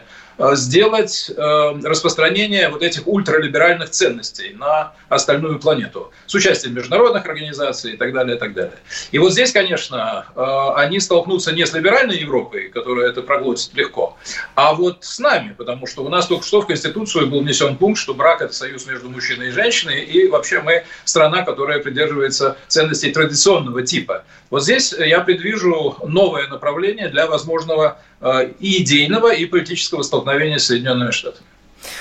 сделать 0.52 1.30
э, 1.30 1.80
распространение 1.84 2.68
вот 2.68 2.82
этих 2.82 3.06
ультралиберальных 3.06 3.90
ценностей 3.90 4.54
на 4.54 4.92
остальную 5.08 5.58
планету 5.58 6.12
с 6.26 6.34
участием 6.34 6.74
международных 6.74 7.26
организаций 7.26 7.94
и 7.94 7.96
так 7.96 8.12
далее, 8.12 8.36
и 8.36 8.38
так 8.38 8.54
далее. 8.54 8.78
И 9.10 9.18
вот 9.18 9.32
здесь, 9.32 9.52
конечно, 9.52 10.26
э, 10.34 10.80
они 10.80 11.00
столкнутся 11.00 11.52
не 11.52 11.66
с 11.66 11.72
либеральной 11.72 12.18
Европой, 12.18 12.68
которая 12.68 13.08
это 13.08 13.22
проглотит 13.22 13.74
легко, 13.74 14.16
а 14.54 14.74
вот 14.74 15.04
с 15.04 15.18
нами, 15.18 15.54
потому 15.56 15.86
что 15.86 16.04
у 16.04 16.08
нас 16.08 16.26
только 16.26 16.46
что 16.46 16.60
в 16.60 16.66
Конституцию 16.66 17.26
был 17.26 17.40
внесен 17.40 17.76
пункт, 17.76 18.00
что 18.00 18.14
брак– 18.14 18.40
это 18.42 18.54
союз 18.54 18.86
между 18.86 19.10
мужчиной 19.10 19.48
и 19.48 19.50
женщиной, 19.50 20.04
и 20.04 20.28
вообще 20.28 20.60
мы 20.60 20.84
страна, 21.04 21.42
которая 21.42 21.80
придерживается 21.80 22.56
ценностей 22.68 23.10
традиционного 23.10 23.82
типа. 23.82 24.24
Вот 24.50 24.62
здесь 24.62 24.92
я 24.92 25.20
предвижу 25.20 25.96
новое 26.06 26.46
направление 26.46 27.08
для 27.08 27.26
возможного 27.26 28.00
и 28.20 28.82
идейного, 28.82 29.32
и 29.32 29.46
политического 29.46 30.02
столкновения 30.02 30.58
столкновения 30.58 30.58
с 30.58 30.66
Соединенными 30.66 31.10
Штатами. 31.10 31.46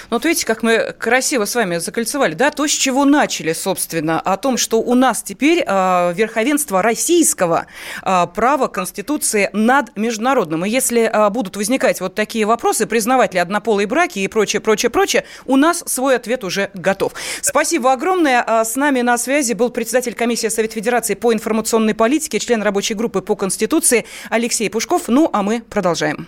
Ну, 0.09 0.17
вот 0.17 0.25
видите, 0.25 0.45
как 0.45 0.63
мы 0.63 0.93
красиво 0.97 1.45
с 1.45 1.55
вами 1.55 1.77
закольцевали, 1.77 2.33
да, 2.33 2.51
то, 2.51 2.67
с 2.67 2.71
чего 2.71 3.05
начали, 3.05 3.53
собственно, 3.53 4.19
о 4.19 4.37
том, 4.37 4.57
что 4.57 4.79
у 4.81 4.95
нас 4.95 5.21
теперь 5.21 5.63
э, 5.65 6.13
верховенство 6.13 6.81
российского 6.81 7.67
э, 8.03 8.27
права 8.33 8.67
Конституции 8.67 9.49
над 9.53 9.95
международным. 9.95 10.65
И 10.65 10.69
если 10.69 11.03
э, 11.03 11.29
будут 11.29 11.57
возникать 11.57 12.01
вот 12.01 12.15
такие 12.15 12.45
вопросы, 12.45 12.87
признавать 12.87 13.33
ли 13.33 13.39
однополые 13.39 13.87
браки 13.87 14.19
и 14.19 14.27
прочее, 14.27 14.61
прочее, 14.61 14.89
прочее, 14.89 15.25
у 15.45 15.55
нас 15.55 15.83
свой 15.85 16.15
ответ 16.15 16.43
уже 16.43 16.71
готов. 16.73 17.13
Спасибо 17.41 17.91
огромное. 17.93 18.63
С 18.63 18.75
нами 18.75 19.01
на 19.01 19.17
связи 19.17 19.53
был 19.53 19.69
председатель 19.69 20.13
комиссии 20.13 20.47
Совет 20.47 20.73
Федерации 20.73 21.15
по 21.15 21.33
информационной 21.33 21.93
политике, 21.93 22.39
член 22.39 22.61
рабочей 22.61 22.93
группы 22.93 23.21
по 23.21 23.35
Конституции 23.35 24.05
Алексей 24.29 24.69
Пушков. 24.69 25.03
Ну, 25.07 25.29
а 25.33 25.43
мы 25.43 25.61
продолжаем. 25.61 26.27